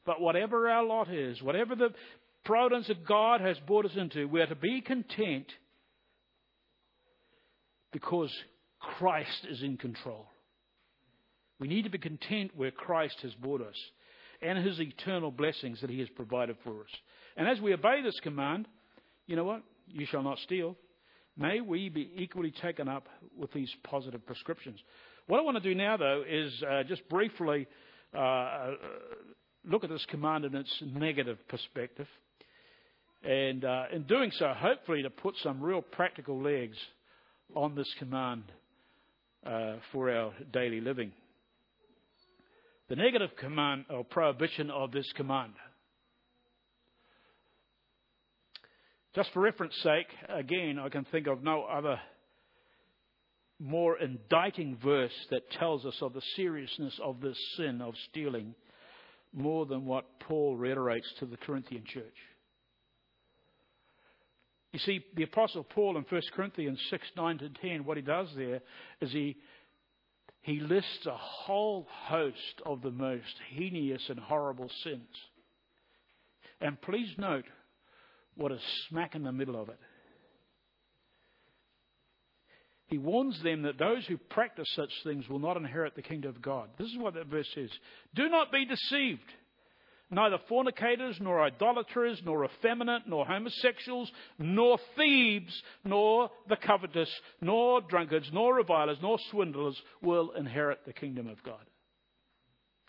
but 0.05 0.21
whatever 0.21 0.69
our 0.69 0.85
lot 0.85 1.11
is, 1.11 1.41
whatever 1.41 1.75
the 1.75 1.89
providence 2.45 2.91
of 2.91 3.07
God 3.09 3.41
has 3.41 3.57
brought 3.67 3.87
us 3.87 3.97
into, 3.97 4.29
we 4.29 4.43
are 4.43 4.47
to 4.47 4.55
be 4.55 4.83
content 4.83 5.47
because 7.95 8.31
Christ 8.79 9.47
is 9.49 9.63
in 9.63 9.79
control. 9.79 10.27
We 11.59 11.67
need 11.67 11.85
to 11.85 11.91
be 11.91 11.97
content 11.97 12.51
where 12.55 12.73
Christ 12.73 13.17
has 13.23 13.33
brought 13.37 13.63
us 13.63 13.77
and 14.43 14.59
his 14.59 14.79
eternal 14.79 15.31
blessings 15.31 15.81
that 15.81 15.89
he 15.89 16.01
has 16.01 16.11
provided 16.11 16.57
for 16.63 16.83
us. 16.83 16.91
And 17.39 17.49
as 17.49 17.59
we 17.59 17.73
obey 17.73 18.03
this 18.03 18.21
command, 18.23 18.69
you 19.27 19.35
know 19.35 19.45
what? 19.45 19.63
You 19.89 20.05
shall 20.05 20.23
not 20.23 20.37
steal. 20.41 20.77
May 21.37 21.61
we 21.61 21.89
be 21.89 22.11
equally 22.17 22.51
taken 22.51 22.89
up 22.89 23.09
with 23.37 23.53
these 23.53 23.71
positive 23.85 24.25
prescriptions. 24.27 24.79
What 25.27 25.39
I 25.39 25.43
want 25.43 25.57
to 25.57 25.63
do 25.63 25.75
now, 25.75 25.97
though, 25.97 26.25
is 26.29 26.63
uh, 26.63 26.83
just 26.85 27.09
briefly 27.09 27.67
uh, 28.15 28.19
uh 28.19 28.71
look 29.65 29.85
at 29.85 29.91
this 29.91 30.05
command 30.11 30.45
in 30.45 30.55
its 30.55 30.83
negative 30.85 31.39
perspective. 31.49 32.09
And 33.23 33.65
uh, 33.65 33.85
in 33.93 34.03
doing 34.03 34.33
so, 34.33 34.53
hopefully, 34.57 35.03
to 35.03 35.11
put 35.11 35.37
some 35.43 35.63
real 35.63 35.81
practical 35.81 36.43
legs 36.43 36.77
on 37.55 37.75
this 37.75 37.93
command 37.99 38.43
uh, 39.47 39.77
for 39.93 40.11
our 40.11 40.33
daily 40.53 40.81
living. 40.81 41.13
The 42.89 42.97
negative 42.97 43.31
command 43.39 43.85
or 43.89 44.05
prohibition 44.05 44.71
of 44.71 44.91
this 44.91 45.11
command. 45.17 45.53
Just 49.15 49.31
for 49.33 49.41
reference 49.41 49.75
sake, 49.83 50.07
again, 50.29 50.79
I 50.79 50.89
can 50.89 51.05
think 51.05 51.27
of 51.27 51.43
no 51.43 51.65
other 51.65 52.01
more 53.59 53.99
indicting 53.99 54.77
verse 54.83 55.13
that 55.31 55.51
tells 55.53 55.85
us 55.85 55.97
of 56.01 56.15
the 56.15 56.23
seriousness 56.35 56.99
of 57.03 57.21
this 57.21 57.37
sin 57.57 57.81
of 57.83 57.95
stealing 58.11 58.55
more 59.35 59.67
than 59.67 59.85
what 59.85 60.19
Paul 60.21 60.57
reiterates 60.57 61.07
to 61.21 61.27
the 61.27 61.37
Corinthian 61.37 61.85
church. 61.87 62.17
You 64.73 64.79
see, 64.79 65.05
the 65.15 65.25
Apostle 65.25 65.65
Paul 65.65 65.99
in 65.99 66.05
1 66.09 66.23
Corinthians 66.35 66.81
6 66.89 67.07
9 67.15 67.39
to 67.39 67.49
10, 67.51 67.85
what 67.85 67.99
he 67.99 68.03
does 68.03 68.29
there 68.35 68.61
is 69.03 69.13
he, 69.13 69.37
he 70.41 70.59
lists 70.59 71.07
a 71.07 71.17
whole 71.17 71.87
host 72.07 72.63
of 72.65 72.81
the 72.81 72.91
most 72.91 73.35
heinous 73.55 74.03
and 74.09 74.19
horrible 74.19 74.71
sins. 74.83 75.09
And 76.63 76.81
please 76.81 77.09
note 77.19 77.45
what 78.37 78.53
is 78.53 78.61
smack 78.89 79.15
in 79.15 79.23
the 79.23 79.33
middle 79.33 79.61
of 79.61 79.69
it. 79.69 79.79
He 82.87 82.99
warns 82.99 83.43
them 83.43 83.63
that 83.63 83.79
those 83.79 84.05
who 84.07 84.19
practice 84.19 84.69
such 84.77 84.91
things 85.03 85.29
will 85.29 85.39
not 85.39 85.57
inherit 85.57 85.95
the 85.95 86.03
kingdom 86.03 86.29
of 86.35 86.43
God. 86.43 86.69
This 86.79 86.89
is 86.89 86.99
what 86.99 87.15
that 87.15 87.27
verse 87.27 87.49
says. 87.55 87.71
Do 88.15 88.29
not 88.29 88.53
be 88.53 88.67
deceived 88.67 89.21
neither 90.13 90.39
fornicators, 90.47 91.17
nor 91.21 91.43
idolaters, 91.43 92.21
nor 92.25 92.45
effeminate, 92.45 93.03
nor 93.07 93.25
homosexuals, 93.25 94.13
nor 94.39 94.79
thieves, 94.97 95.63
nor 95.85 96.31
the 96.49 96.57
covetous, 96.57 97.09
nor 97.41 97.81
drunkards, 97.81 98.29
nor 98.33 98.55
revilers, 98.55 98.99
nor 99.01 99.19
swindlers 99.31 99.81
will 100.03 100.33
inherit 100.33 100.81
the 100.85 100.93
kingdom 100.93 101.29
of 101.29 101.43
God. 101.43 101.65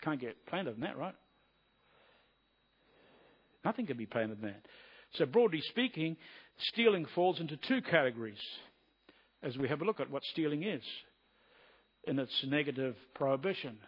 Can't 0.02 0.20
get 0.20 0.46
plainer 0.46 0.72
than 0.72 0.82
that, 0.82 0.98
right? 0.98 1.14
Nothing 3.64 3.86
can 3.86 3.96
be 3.96 4.06
plainer 4.06 4.34
than 4.34 4.42
that. 4.42 4.66
So, 5.14 5.26
broadly 5.26 5.60
speaking, 5.70 6.16
stealing 6.72 7.06
falls 7.14 7.40
into 7.40 7.56
two 7.56 7.82
categories 7.82 8.38
as 9.42 9.56
we 9.56 9.68
have 9.68 9.82
a 9.82 9.84
look 9.84 10.00
at 10.00 10.10
what 10.10 10.22
stealing 10.24 10.62
is 10.62 10.82
in 12.06 12.18
its 12.18 12.32
negative 12.46 12.96
prohibition. 13.14 13.78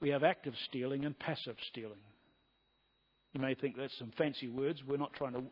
We 0.00 0.10
have 0.10 0.22
active 0.22 0.54
stealing 0.68 1.04
and 1.04 1.18
passive 1.18 1.56
stealing. 1.70 2.00
You 3.32 3.40
may 3.40 3.54
think 3.54 3.76
that's 3.76 3.98
some 3.98 4.12
fancy 4.16 4.48
words. 4.48 4.80
We're 4.86 4.96
not 4.96 5.14
trying 5.14 5.32
to 5.32 5.42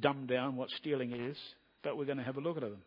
dumb 0.00 0.26
down 0.26 0.56
what 0.56 0.70
stealing 0.70 1.12
is, 1.12 1.36
but 1.82 1.98
we're 1.98 2.06
going 2.06 2.18
to 2.18 2.24
have 2.24 2.38
a 2.38 2.40
look 2.40 2.56
at 2.56 2.62
them. 2.62 2.78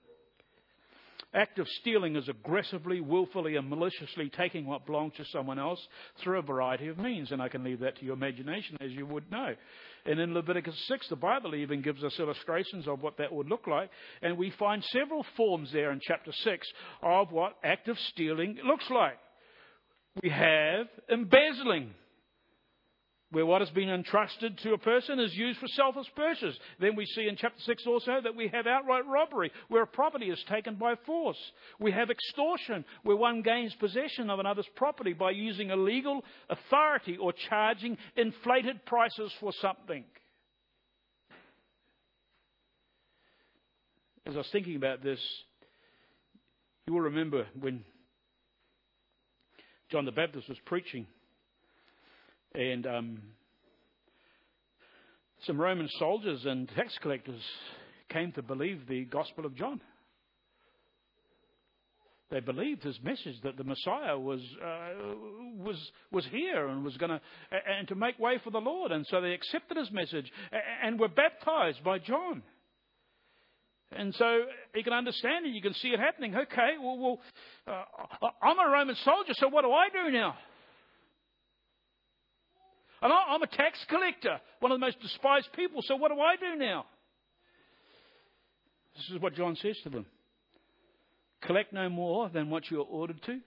Active 1.33 1.67
stealing 1.81 2.15
is 2.15 2.27
aggressively, 2.27 3.01
willfully, 3.01 3.55
and 3.55 3.69
maliciously 3.69 4.31
taking 4.35 4.65
what 4.65 4.87
belongs 4.87 5.13
to 5.17 5.25
someone 5.25 5.59
else 5.59 5.79
through 6.23 6.39
a 6.39 6.41
variety 6.41 6.87
of 6.87 6.97
means. 6.97 7.31
And 7.31 7.39
I 7.39 7.49
can 7.49 7.63
leave 7.63 7.81
that 7.81 7.97
to 7.99 8.05
your 8.05 8.15
imagination, 8.15 8.77
as 8.81 8.91
you 8.91 9.05
would 9.05 9.29
know. 9.31 9.53
And 10.05 10.19
in 10.19 10.33
Leviticus 10.33 10.75
6, 10.87 11.09
the 11.09 11.15
Bible 11.15 11.55
even 11.55 11.81
gives 11.81 12.03
us 12.03 12.19
illustrations 12.19 12.87
of 12.87 13.01
what 13.01 13.17
that 13.17 13.31
would 13.33 13.47
look 13.47 13.67
like. 13.67 13.89
And 14.21 14.37
we 14.37 14.51
find 14.51 14.83
several 14.85 15.25
forms 15.35 15.71
there 15.71 15.91
in 15.91 15.99
chapter 16.01 16.31
6 16.31 16.67
of 17.01 17.31
what 17.31 17.57
active 17.63 17.97
stealing 18.09 18.57
looks 18.65 18.89
like. 18.89 19.17
We 20.23 20.29
have 20.29 20.87
embezzling, 21.11 21.91
where 23.31 23.45
what 23.45 23.61
has 23.61 23.69
been 23.69 23.89
entrusted 23.89 24.57
to 24.59 24.73
a 24.73 24.77
person 24.77 25.19
is 25.19 25.35
used 25.35 25.59
for 25.59 25.67
selfish 25.67 26.07
purposes. 26.15 26.57
Then 26.79 26.95
we 26.95 27.05
see 27.05 27.27
in 27.27 27.35
chapter 27.35 27.61
6 27.61 27.83
also 27.85 28.19
that 28.23 28.35
we 28.35 28.47
have 28.47 28.65
outright 28.65 29.05
robbery, 29.05 29.51
where 29.67 29.85
property 29.85 30.29
is 30.29 30.43
taken 30.49 30.75
by 30.75 30.95
force. 31.05 31.37
We 31.79 31.91
have 31.91 32.09
extortion, 32.09 32.85
where 33.03 33.15
one 33.15 33.43
gains 33.43 33.75
possession 33.75 34.31
of 34.31 34.39
another's 34.39 34.69
property 34.75 35.13
by 35.13 35.31
using 35.31 35.69
illegal 35.69 36.23
authority 36.49 37.17
or 37.17 37.33
charging 37.49 37.97
inflated 38.15 38.83
prices 38.85 39.31
for 39.39 39.51
something. 39.61 40.03
As 44.25 44.33
I 44.35 44.39
was 44.39 44.49
thinking 44.51 44.75
about 44.75 45.03
this, 45.03 45.19
you 46.87 46.93
will 46.93 47.01
remember 47.01 47.45
when 47.59 47.83
John 49.91 50.05
the 50.05 50.11
Baptist 50.11 50.49
was 50.49 50.57
preaching 50.65 51.05
And 52.55 52.87
um, 52.87 53.21
some 55.45 55.59
Roman 55.59 55.87
soldiers 55.99 56.45
and 56.45 56.67
tax 56.69 56.97
collectors 57.01 57.41
came 58.09 58.31
to 58.33 58.41
believe 58.41 58.87
the 58.87 59.05
Gospel 59.05 59.45
of 59.45 59.55
John. 59.55 59.79
They 62.31 62.39
believed 62.39 62.83
his 62.83 62.99
message 63.01 63.41
that 63.43 63.57
the 63.57 63.63
Messiah 63.63 64.17
was 64.17 64.41
uh, 64.63 64.89
was 65.57 65.91
was 66.11 66.25
here 66.27 66.67
and 66.67 66.83
was 66.83 66.95
going 66.97 67.09
to 67.09 67.21
and 67.51 67.87
to 67.87 67.95
make 67.95 68.19
way 68.19 68.39
for 68.43 68.51
the 68.51 68.59
Lord, 68.59 68.91
and 68.91 69.05
so 69.07 69.19
they 69.19 69.33
accepted 69.33 69.77
his 69.77 69.89
message 69.91 70.31
and 70.83 70.99
were 70.99 71.07
baptized 71.07 71.83
by 71.83 71.97
John. 71.97 72.43
And 73.91 74.13
so 74.13 74.41
you 74.75 74.83
can 74.83 74.93
understand 74.93 75.47
it, 75.47 75.49
you 75.49 75.61
can 75.61 75.73
see 75.73 75.87
it 75.87 75.99
happening. 75.99 76.35
Okay, 76.35 76.73
well, 76.79 76.99
well 76.99 77.19
uh, 77.67 78.27
I'm 78.43 78.59
a 78.59 78.71
Roman 78.71 78.95
soldier, 78.97 79.33
so 79.33 79.47
what 79.47 79.63
do 79.63 79.71
I 79.71 79.89
do 79.89 80.11
now? 80.11 80.35
And 83.01 83.13
I'm 83.13 83.41
a 83.41 83.47
tax 83.47 83.79
collector, 83.89 84.39
one 84.59 84.71
of 84.71 84.79
the 84.79 84.85
most 84.85 84.99
despised 84.99 85.49
people, 85.55 85.81
so 85.81 85.95
what 85.95 86.11
do 86.11 86.19
I 86.19 86.35
do 86.35 86.57
now? 86.57 86.85
This 88.95 89.15
is 89.15 89.21
what 89.21 89.35
John 89.35 89.55
says 89.55 89.77
to 89.83 89.89
them 89.89 90.05
Collect 91.41 91.71
no 91.71 91.89
more 91.89 92.29
than 92.29 92.49
what 92.49 92.69
you 92.69 92.81
are 92.81 92.85
ordered 92.85 93.21
to. 93.23 93.39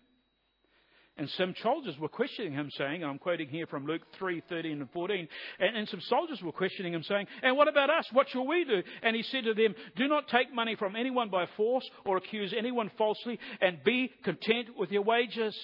And 1.19 1.29
some 1.37 1.55
soldiers 1.62 1.95
were 2.01 2.09
questioning 2.09 2.55
him, 2.55 2.71
saying, 2.79 3.05
I'm 3.05 3.19
quoting 3.19 3.49
here 3.49 3.67
from 3.67 3.85
Luke 3.85 4.01
3 4.19 4.43
13 4.49 4.81
and 4.81 4.91
14, 4.93 5.29
and, 5.61 5.77
and, 5.77 5.88
some 5.88 6.01
soldiers 6.09 6.41
were 6.43 6.53
questioning 6.53 6.95
him, 6.95 7.03
saying, 7.03 7.27
And 7.43 7.55
what 7.55 7.69
about 7.69 7.91
us? 7.91 8.07
What 8.12 8.31
shall 8.31 8.47
we 8.47 8.65
do? 8.65 8.83
And 9.03 9.15
he 9.15 9.23
said 9.25 9.45
to 9.45 9.53
them, 9.53 9.75
Do 9.97 10.09
not 10.09 10.29
take 10.29 10.55
money 10.55 10.75
from 10.75 10.97
anyone 10.97 11.29
by 11.29 11.45
force 11.55 11.87
or 12.07 12.17
accuse 12.17 12.55
anyone 12.57 12.91
falsely, 12.97 13.38
and 13.61 13.85
be 13.85 14.11
content 14.25 14.69
with 14.79 14.91
your 14.91 15.03
wages. 15.03 15.55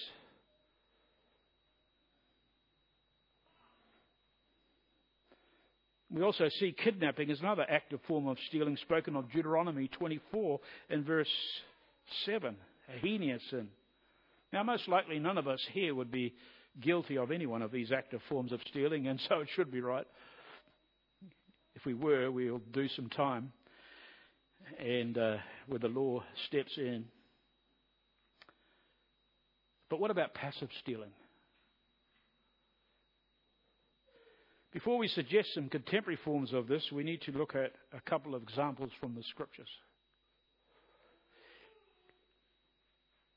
We 6.10 6.22
also 6.22 6.48
see 6.58 6.72
kidnapping 6.72 7.30
as 7.30 7.40
another 7.40 7.66
active 7.68 8.00
form 8.08 8.28
of 8.28 8.38
stealing, 8.48 8.76
spoken 8.78 9.14
of 9.14 9.30
Deuteronomy 9.30 9.88
24 9.88 10.58
in 10.90 11.04
verse 11.04 11.28
7, 12.24 12.56
a 12.88 12.98
heinous 12.98 13.42
sin. 13.50 13.68
Now, 14.52 14.62
most 14.62 14.88
likely 14.88 15.18
none 15.18 15.36
of 15.36 15.46
us 15.46 15.60
here 15.72 15.94
would 15.94 16.10
be 16.10 16.34
guilty 16.80 17.18
of 17.18 17.30
any 17.30 17.44
one 17.44 17.60
of 17.60 17.70
these 17.70 17.92
active 17.92 18.20
forms 18.28 18.52
of 18.52 18.60
stealing, 18.70 19.06
and 19.08 19.20
so 19.28 19.40
it 19.40 19.48
should 19.54 19.70
be 19.70 19.82
right. 19.82 20.06
If 21.74 21.84
we 21.84 21.92
were, 21.92 22.30
we'll 22.30 22.62
do 22.72 22.88
some 22.88 23.10
time, 23.10 23.52
and 24.78 25.18
uh, 25.18 25.36
where 25.66 25.78
the 25.78 25.88
law 25.88 26.22
steps 26.46 26.72
in. 26.78 27.04
But 29.90 30.00
what 30.00 30.10
about 30.10 30.32
passive 30.34 30.68
stealing? 30.80 31.10
Before 34.72 34.98
we 34.98 35.08
suggest 35.08 35.54
some 35.54 35.68
contemporary 35.68 36.18
forms 36.24 36.52
of 36.52 36.68
this, 36.68 36.92
we 36.92 37.02
need 37.02 37.22
to 37.22 37.32
look 37.32 37.54
at 37.54 37.72
a 37.92 38.00
couple 38.08 38.34
of 38.34 38.42
examples 38.42 38.90
from 39.00 39.14
the 39.14 39.22
scriptures. 39.22 39.68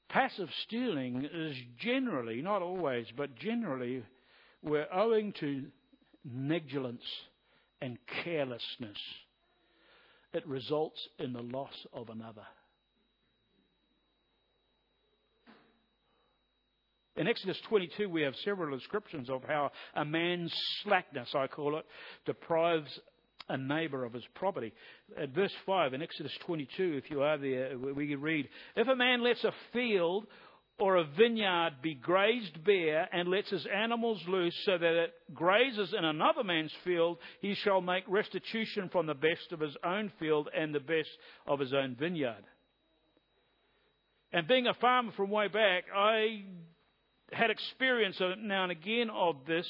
Passive 0.09 0.49
stealing 0.63 1.25
is 1.33 1.55
generally, 1.79 2.41
not 2.41 2.61
always, 2.61 3.07
but 3.15 3.33
generally, 3.35 4.03
we're 4.61 4.87
owing 4.91 5.31
to 5.39 5.67
negligence 6.25 7.01
and 7.81 7.97
carelessness. 8.23 8.97
It 10.33 10.45
results 10.45 10.99
in 11.17 11.31
the 11.31 11.41
loss 11.41 11.87
of 11.93 12.09
another. 12.09 12.45
In 17.21 17.27
Exodus 17.27 17.61
22, 17.69 18.09
we 18.09 18.23
have 18.23 18.33
several 18.43 18.75
descriptions 18.75 19.29
of 19.29 19.43
how 19.43 19.69
a 19.93 20.03
man's 20.03 20.51
slackness, 20.81 21.29
I 21.35 21.45
call 21.45 21.77
it, 21.77 21.85
deprives 22.25 22.89
a 23.47 23.57
neighbour 23.57 24.05
of 24.05 24.13
his 24.13 24.23
property. 24.33 24.73
At 25.15 25.29
verse 25.29 25.53
5 25.67 25.93
in 25.93 26.01
Exodus 26.01 26.31
22, 26.47 26.99
if 27.03 27.11
you 27.11 27.21
are 27.21 27.37
there, 27.37 27.77
we 27.77 28.15
read, 28.15 28.49
If 28.75 28.87
a 28.87 28.95
man 28.95 29.21
lets 29.21 29.43
a 29.43 29.51
field 29.71 30.25
or 30.79 30.95
a 30.95 31.03
vineyard 31.15 31.73
be 31.83 31.93
grazed 31.93 32.63
bare 32.63 33.07
and 33.13 33.29
lets 33.29 33.51
his 33.51 33.67
animals 33.67 34.19
loose 34.27 34.59
so 34.65 34.79
that 34.79 35.03
it 35.03 35.13
grazes 35.31 35.93
in 35.95 36.03
another 36.03 36.43
man's 36.43 36.73
field, 36.83 37.19
he 37.39 37.53
shall 37.53 37.81
make 37.81 38.03
restitution 38.07 38.89
from 38.91 39.05
the 39.05 39.13
best 39.13 39.51
of 39.51 39.59
his 39.59 39.77
own 39.85 40.11
field 40.17 40.49
and 40.57 40.73
the 40.73 40.79
best 40.79 41.11
of 41.45 41.59
his 41.59 41.71
own 41.71 41.95
vineyard. 41.99 42.45
And 44.33 44.47
being 44.47 44.65
a 44.65 44.73
farmer 44.73 45.11
from 45.15 45.29
way 45.29 45.49
back, 45.49 45.83
I 45.95 46.45
had 47.31 47.49
experience 47.49 48.19
now 48.19 48.63
and 48.63 48.71
again 48.71 49.09
of 49.09 49.37
this. 49.47 49.67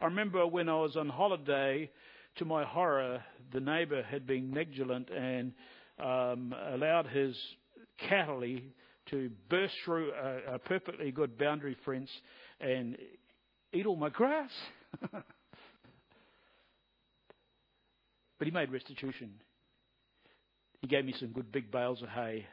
I 0.00 0.06
remember 0.06 0.46
when 0.46 0.68
I 0.68 0.76
was 0.76 0.96
on 0.96 1.08
holiday 1.08 1.90
to 2.36 2.44
my 2.44 2.64
horror, 2.64 3.22
the 3.52 3.60
neighbour 3.60 4.02
had 4.02 4.26
been 4.26 4.52
negligent 4.52 5.10
and 5.10 5.52
um, 5.98 6.54
allowed 6.72 7.06
his 7.06 7.36
cattle 7.98 8.42
to 9.10 9.30
burst 9.48 9.74
through 9.84 10.12
a, 10.12 10.54
a, 10.54 10.58
perfectly 10.58 11.10
good 11.10 11.36
boundary 11.36 11.76
fence 11.84 12.10
and 12.60 12.96
eat 13.72 13.86
all 13.86 13.96
my 13.96 14.08
grass. 14.08 14.50
but 15.12 15.24
he 18.40 18.50
made 18.50 18.70
restitution. 18.72 19.32
He 20.80 20.86
gave 20.86 21.04
me 21.04 21.14
some 21.18 21.28
good 21.28 21.52
big 21.52 21.70
bales 21.70 22.02
of 22.02 22.08
hay, 22.08 22.46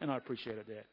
and 0.00 0.10
I 0.10 0.16
appreciated 0.16 0.66
that. 0.66 0.86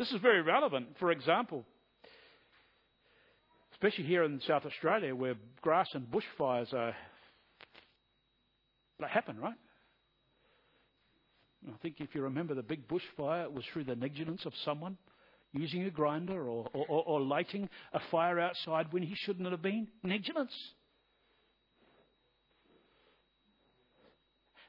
This 0.00 0.12
is 0.12 0.22
very 0.22 0.40
relevant. 0.40 0.96
For 0.98 1.10
example, 1.10 1.66
especially 3.72 4.04
here 4.04 4.24
in 4.24 4.40
South 4.46 4.64
Australia 4.64 5.14
where 5.14 5.34
grass 5.60 5.88
and 5.92 6.06
bushfires 6.06 6.72
are 6.72 6.96
that 8.98 9.10
happen, 9.10 9.38
right? 9.38 9.58
I 11.68 11.76
think 11.82 11.96
if 11.98 12.14
you 12.14 12.22
remember 12.22 12.54
the 12.54 12.62
big 12.62 12.88
bushfire, 12.88 13.44
it 13.44 13.52
was 13.52 13.62
through 13.74 13.84
the 13.84 13.94
negligence 13.94 14.46
of 14.46 14.54
someone 14.64 14.96
using 15.52 15.84
a 15.84 15.90
grinder 15.90 16.48
or, 16.48 16.66
or, 16.72 16.86
or 16.88 17.20
lighting 17.20 17.68
a 17.92 18.00
fire 18.10 18.40
outside 18.40 18.86
when 18.94 19.02
he 19.02 19.14
shouldn't 19.14 19.50
have 19.50 19.60
been. 19.60 19.86
Negligence. 20.02 20.54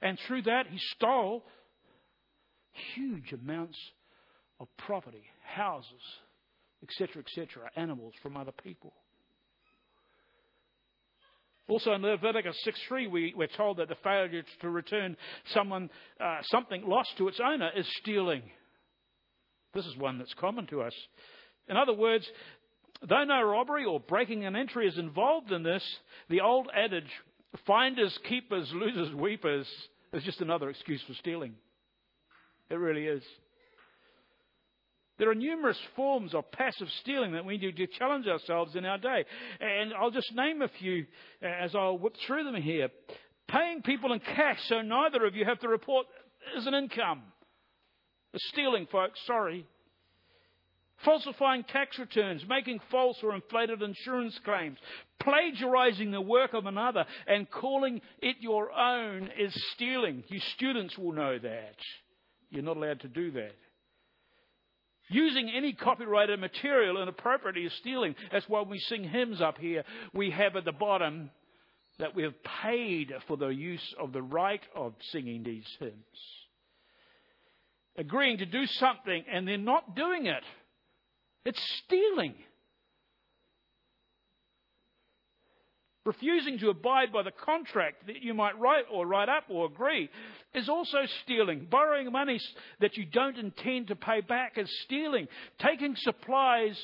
And 0.01 0.19
through 0.27 0.41
that, 0.41 0.67
he 0.67 0.77
stole 0.97 1.45
huge 2.95 3.31
amounts 3.31 3.77
of 4.61 4.67
property, 4.77 5.23
houses, 5.43 5.89
etc., 6.83 7.23
etc., 7.23 7.69
animals 7.75 8.13
from 8.21 8.37
other 8.37 8.51
people. 8.63 8.93
Also 11.67 11.93
in 11.93 12.01
Leviticus 12.03 12.55
6.3, 12.91 13.09
we, 13.09 13.33
we're 13.35 13.47
told 13.47 13.77
that 13.77 13.89
the 13.89 13.95
failure 14.03 14.43
to 14.61 14.69
return 14.69 15.17
someone, 15.53 15.89
uh, 16.19 16.39
something 16.43 16.83
lost 16.85 17.09
to 17.17 17.27
its 17.27 17.39
owner 17.43 17.71
is 17.75 17.87
stealing. 18.01 18.43
This 19.73 19.85
is 19.85 19.97
one 19.97 20.19
that's 20.19 20.33
common 20.35 20.67
to 20.67 20.81
us. 20.81 20.93
In 21.67 21.77
other 21.77 21.93
words, 21.93 22.27
though 23.07 23.23
no 23.23 23.41
robbery 23.41 23.85
or 23.85 23.99
breaking 23.99 24.45
an 24.45 24.55
entry 24.55 24.87
is 24.87 24.97
involved 24.97 25.51
in 25.51 25.63
this, 25.63 25.83
the 26.29 26.41
old 26.41 26.67
adage, 26.75 27.09
finders, 27.65 28.15
keepers, 28.27 28.69
losers, 28.75 29.15
weepers, 29.15 29.67
is 30.13 30.23
just 30.23 30.41
another 30.41 30.69
excuse 30.69 31.01
for 31.07 31.13
stealing. 31.13 31.53
It 32.69 32.75
really 32.75 33.05
is. 33.05 33.23
There 35.21 35.29
are 35.29 35.35
numerous 35.35 35.77
forms 35.95 36.33
of 36.33 36.51
passive 36.51 36.87
stealing 37.01 37.33
that 37.33 37.45
we 37.45 37.59
need 37.59 37.77
to 37.77 37.85
challenge 37.85 38.25
ourselves 38.25 38.75
in 38.75 38.85
our 38.85 38.97
day. 38.97 39.23
And 39.59 39.93
I'll 39.93 40.09
just 40.09 40.33
name 40.33 40.63
a 40.63 40.67
few 40.67 41.05
uh, 41.43 41.45
as 41.45 41.75
I'll 41.75 41.99
whip 41.99 42.15
through 42.25 42.43
them 42.45 42.59
here. 42.59 42.89
Paying 43.47 43.83
people 43.83 44.13
in 44.13 44.19
cash 44.19 44.57
so 44.67 44.81
neither 44.81 45.23
of 45.27 45.35
you 45.35 45.45
have 45.45 45.59
to 45.59 45.67
report 45.67 46.07
as 46.57 46.65
an 46.65 46.73
income. 46.73 47.21
Stealing, 48.35 48.87
folks, 48.91 49.19
sorry. 49.27 49.67
Falsifying 51.05 51.65
tax 51.65 51.99
returns, 51.99 52.43
making 52.49 52.79
false 52.89 53.17
or 53.21 53.35
inflated 53.35 53.83
insurance 53.83 54.39
claims, 54.43 54.79
plagiarizing 55.19 56.09
the 56.09 56.19
work 56.19 56.55
of 56.55 56.65
another, 56.65 57.05
and 57.27 57.47
calling 57.51 58.01
it 58.23 58.37
your 58.39 58.71
own 58.71 59.29
is 59.37 59.53
stealing. 59.75 60.23
You 60.29 60.39
students 60.55 60.97
will 60.97 61.13
know 61.13 61.37
that. 61.37 61.75
You're 62.49 62.63
not 62.63 62.77
allowed 62.77 63.01
to 63.01 63.07
do 63.07 63.29
that. 63.33 63.51
Using 65.11 65.49
any 65.49 65.73
copyrighted 65.73 66.39
material 66.39 67.01
inappropriately 67.01 67.63
is 67.63 67.73
stealing. 67.73 68.15
That's 68.31 68.47
why 68.47 68.61
we 68.61 68.79
sing 68.79 69.03
hymns 69.03 69.41
up 69.41 69.57
here. 69.57 69.83
We 70.13 70.31
have 70.31 70.55
at 70.55 70.63
the 70.63 70.71
bottom 70.71 71.29
that 71.99 72.15
we 72.15 72.23
have 72.23 72.33
paid 72.63 73.11
for 73.27 73.35
the 73.35 73.49
use 73.49 73.93
of 73.99 74.13
the 74.13 74.21
right 74.21 74.61
of 74.73 74.93
singing 75.11 75.43
these 75.43 75.67
hymns. 75.79 75.93
Agreeing 77.97 78.37
to 78.37 78.45
do 78.45 78.65
something 78.65 79.25
and 79.29 79.45
then 79.45 79.65
not 79.65 79.97
doing 79.97 80.27
it. 80.27 80.43
It's 81.43 81.61
stealing. 81.85 82.35
Refusing 86.03 86.57
to 86.57 86.69
abide 86.69 87.13
by 87.13 87.21
the 87.21 87.31
contract 87.31 88.07
that 88.07 88.23
you 88.23 88.33
might 88.33 88.57
write 88.57 88.85
or 88.91 89.05
write 89.05 89.29
up 89.29 89.43
or 89.49 89.67
agree 89.67 90.09
is 90.55 90.67
also 90.67 90.97
stealing. 91.23 91.67
Borrowing 91.69 92.11
money 92.11 92.39
that 92.79 92.97
you 92.97 93.05
don't 93.05 93.37
intend 93.37 93.89
to 93.89 93.95
pay 93.95 94.21
back 94.21 94.57
is 94.57 94.67
stealing. 94.83 95.27
Taking 95.59 95.95
supplies 95.97 96.75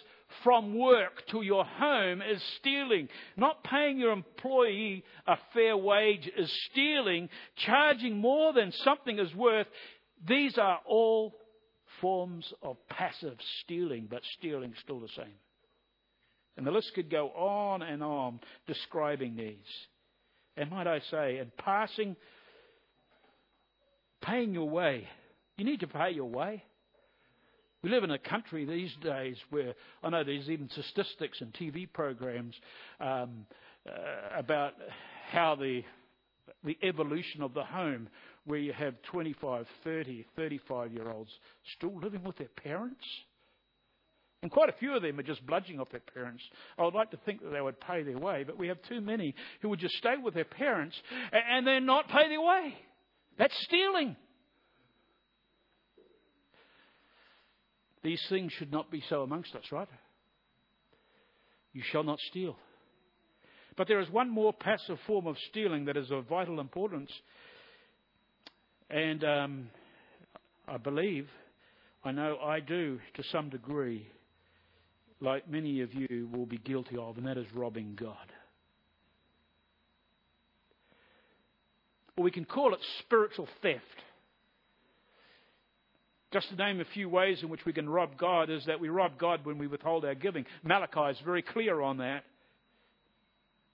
from 0.43 0.77
work 0.77 1.25
to 1.31 1.41
your 1.41 1.65
home 1.65 2.21
is 2.21 2.43
stealing. 2.59 3.09
Not 3.35 3.63
paying 3.63 3.97
your 3.97 4.11
employee 4.11 5.03
a 5.25 5.37
fair 5.51 5.75
wage 5.75 6.29
is 6.37 6.51
stealing. 6.71 7.29
Charging 7.65 8.17
more 8.17 8.53
than 8.53 8.71
something 8.83 9.17
is 9.17 9.33
worth. 9.33 9.67
These 10.27 10.59
are 10.59 10.79
all 10.85 11.33
forms 12.01 12.53
of 12.61 12.77
passive 12.87 13.37
stealing, 13.63 14.07
but 14.07 14.21
stealing 14.37 14.75
still 14.83 14.99
the 14.99 15.09
same. 15.15 15.33
And 16.57 16.65
the 16.65 16.71
list 16.71 16.91
could 16.95 17.09
go 17.09 17.29
on 17.29 17.83
and 17.83 18.03
on 18.03 18.39
describing 18.65 19.35
these. 19.35 19.55
And 20.57 20.71
might 20.71 20.87
I 20.87 20.99
say, 21.11 21.37
in 21.37 21.51
passing, 21.57 22.15
paying 24.21 24.53
your 24.53 24.67
way. 24.67 25.07
You 25.57 25.65
need 25.65 25.81
to 25.81 25.87
pay 25.87 26.11
your 26.11 26.29
way. 26.29 26.63
We 27.83 27.91
live 27.91 28.03
in 28.03 28.11
a 28.11 28.17
country 28.17 28.65
these 28.65 28.91
days 29.03 29.37
where 29.51 29.75
I 30.03 30.09
know 30.09 30.23
there's 30.23 30.49
even 30.49 30.69
statistics 30.69 31.39
and 31.41 31.53
TV 31.53 31.87
programs 31.91 32.55
um, 32.99 33.45
uh, 33.87 33.91
about 34.35 34.73
how 35.31 35.55
the 35.55 35.83
the 36.63 36.77
evolution 36.81 37.41
of 37.41 37.53
the 37.53 37.63
home, 37.63 38.09
where 38.45 38.59
you 38.59 38.73
have 38.73 38.95
25, 39.11 39.65
30, 39.83 40.25
35 40.35 40.93
year 40.93 41.09
olds 41.09 41.31
still 41.77 41.97
living 41.99 42.23
with 42.23 42.37
their 42.37 42.47
parents. 42.47 43.03
And 44.43 44.51
quite 44.51 44.69
a 44.69 44.73
few 44.73 44.95
of 44.95 45.01
them 45.01 45.19
are 45.19 45.23
just 45.23 45.45
bludging 45.47 45.79
off 45.79 45.89
their 45.89 46.01
parents. 46.13 46.43
I 46.77 46.83
would 46.83 46.93
like 46.93 47.09
to 47.11 47.17
think 47.25 47.41
that 47.41 47.49
they 47.49 47.61
would 47.61 47.79
pay 47.81 48.03
their 48.03 48.19
way, 48.19 48.43
but 48.45 48.57
we 48.57 48.67
have 48.67 48.77
too 48.83 49.01
many 49.01 49.33
who 49.61 49.69
would 49.69 49.79
just 49.79 49.95
stay 49.95 50.15
with 50.21 50.35
their 50.35 50.45
parents 50.45 50.95
and 51.31 51.65
then 51.65 51.85
not 51.85 52.07
pay 52.07 52.29
their 52.29 52.41
way. 52.41 52.75
That's 53.39 53.57
stealing. 53.63 54.15
These 58.03 58.23
things 58.29 58.53
should 58.53 58.71
not 58.71 58.91
be 58.91 59.03
so 59.09 59.23
amongst 59.23 59.55
us, 59.55 59.63
right? 59.71 59.87
You 61.73 61.81
shall 61.91 62.03
not 62.03 62.19
steal. 62.29 62.55
But 63.75 63.87
there 63.87 63.99
is 63.99 64.09
one 64.09 64.29
more 64.29 64.53
passive 64.53 64.97
form 65.05 65.27
of 65.27 65.35
stealing 65.49 65.85
that 65.85 65.97
is 65.97 66.09
of 66.11 66.25
vital 66.25 66.59
importance. 66.59 67.11
And 68.89 69.23
um, 69.23 69.69
I 70.67 70.77
believe, 70.77 71.27
I 72.03 72.11
know 72.11 72.37
I 72.37 72.59
do 72.59 72.99
to 73.15 73.23
some 73.31 73.49
degree, 73.49 74.07
like 75.19 75.49
many 75.49 75.81
of 75.81 75.93
you 75.93 76.29
will 76.31 76.45
be 76.45 76.57
guilty 76.57 76.97
of, 76.97 77.17
and 77.17 77.25
that 77.27 77.37
is 77.37 77.47
robbing 77.53 77.97
God. 77.99 78.15
Or 82.15 82.23
we 82.23 82.31
can 82.31 82.45
call 82.45 82.73
it 82.73 82.79
spiritual 82.99 83.47
theft. 83.61 83.83
Just 86.33 86.49
to 86.49 86.55
name 86.55 86.81
a 86.81 86.85
few 86.93 87.07
ways 87.07 87.41
in 87.41 87.49
which 87.49 87.65
we 87.65 87.73
can 87.73 87.87
rob 87.87 88.17
God 88.17 88.49
is 88.49 88.65
that 88.65 88.79
we 88.79 88.89
rob 88.89 89.17
God 89.17 89.45
when 89.45 89.57
we 89.57 89.67
withhold 89.67 90.03
our 90.03 90.15
giving. 90.15 90.45
Malachi 90.63 91.11
is 91.11 91.17
very 91.23 91.41
clear 91.41 91.79
on 91.81 91.97
that. 91.97 92.23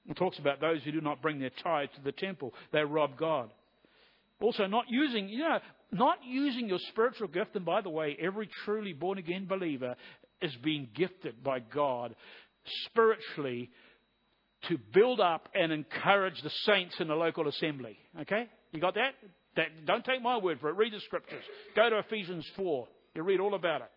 It 0.07 0.17
talks 0.17 0.37
about 0.37 0.59
those 0.59 0.83
who 0.83 0.91
do 0.91 1.01
not 1.01 1.21
bring 1.21 1.39
their 1.39 1.51
tithe 1.63 1.89
to 1.95 2.01
the 2.03 2.11
temple. 2.11 2.53
They 2.71 2.83
rob 2.83 3.17
God. 3.17 3.49
Also, 4.41 4.67
not 4.67 4.85
using, 4.89 5.29
you 5.29 5.39
know, 5.39 5.59
not 5.91 6.17
using 6.25 6.67
your 6.67 6.79
spiritual 6.89 7.29
gift. 7.29 7.55
And 7.55 7.65
by 7.65 7.81
the 7.81 7.89
way, 7.89 8.17
every 8.19 8.49
truly 8.65 8.93
born 8.93 9.17
again 9.17 9.45
believer 9.45 9.95
is 10.43 10.55
being 10.63 10.89
gifted 10.93 11.43
by 11.43 11.59
God 11.59 12.15
spiritually 12.85 13.71
to 14.69 14.77
build 14.93 15.19
up 15.19 15.49
and 15.55 15.71
encourage 15.71 16.41
the 16.41 16.51
saints 16.65 16.95
in 16.99 17.07
the 17.07 17.15
local 17.15 17.47
assembly. 17.47 17.97
Okay? 18.21 18.47
You 18.71 18.79
got 18.79 18.95
that? 18.95 19.13
that? 19.55 19.85
Don't 19.85 20.05
take 20.05 20.21
my 20.21 20.37
word 20.37 20.59
for 20.59 20.69
it. 20.69 20.77
Read 20.77 20.93
the 20.93 20.99
scriptures. 21.01 21.43
Go 21.75 21.89
to 21.89 21.99
Ephesians 21.99 22.45
4. 22.55 22.87
You 23.15 23.23
read 23.23 23.39
all 23.39 23.55
about 23.55 23.81
it. 23.81 23.89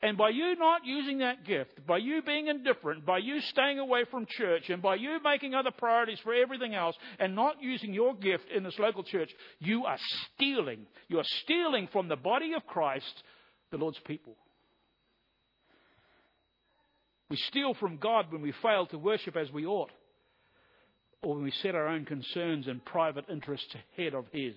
And 0.00 0.16
by 0.16 0.30
you 0.30 0.54
not 0.56 0.84
using 0.84 1.18
that 1.18 1.44
gift, 1.44 1.86
by 1.86 1.98
you 1.98 2.22
being 2.22 2.46
indifferent, 2.46 3.04
by 3.04 3.18
you 3.18 3.40
staying 3.40 3.78
away 3.78 4.04
from 4.10 4.26
church, 4.28 4.68
and 4.68 4.80
by 4.80 4.96
you 4.96 5.18
making 5.24 5.54
other 5.54 5.70
priorities 5.76 6.18
for 6.22 6.34
everything 6.34 6.74
else, 6.74 6.96
and 7.18 7.34
not 7.34 7.56
using 7.60 7.92
your 7.92 8.14
gift 8.14 8.44
in 8.54 8.62
this 8.62 8.78
local 8.78 9.02
church, 9.02 9.30
you 9.58 9.84
are 9.84 9.98
stealing. 10.34 10.86
You 11.08 11.18
are 11.18 11.26
stealing 11.42 11.88
from 11.92 12.08
the 12.08 12.16
body 12.16 12.52
of 12.54 12.66
Christ, 12.66 13.22
the 13.70 13.76
Lord's 13.78 13.98
people. 14.06 14.36
We 17.32 17.38
steal 17.48 17.72
from 17.72 17.96
God 17.96 18.30
when 18.30 18.42
we 18.42 18.52
fail 18.60 18.84
to 18.88 18.98
worship 18.98 19.38
as 19.38 19.50
we 19.50 19.64
ought, 19.64 19.88
or 21.22 21.36
when 21.36 21.44
we 21.44 21.50
set 21.62 21.74
our 21.74 21.88
own 21.88 22.04
concerns 22.04 22.66
and 22.68 22.84
private 22.84 23.24
interests 23.30 23.74
ahead 23.96 24.12
of 24.12 24.26
His. 24.32 24.52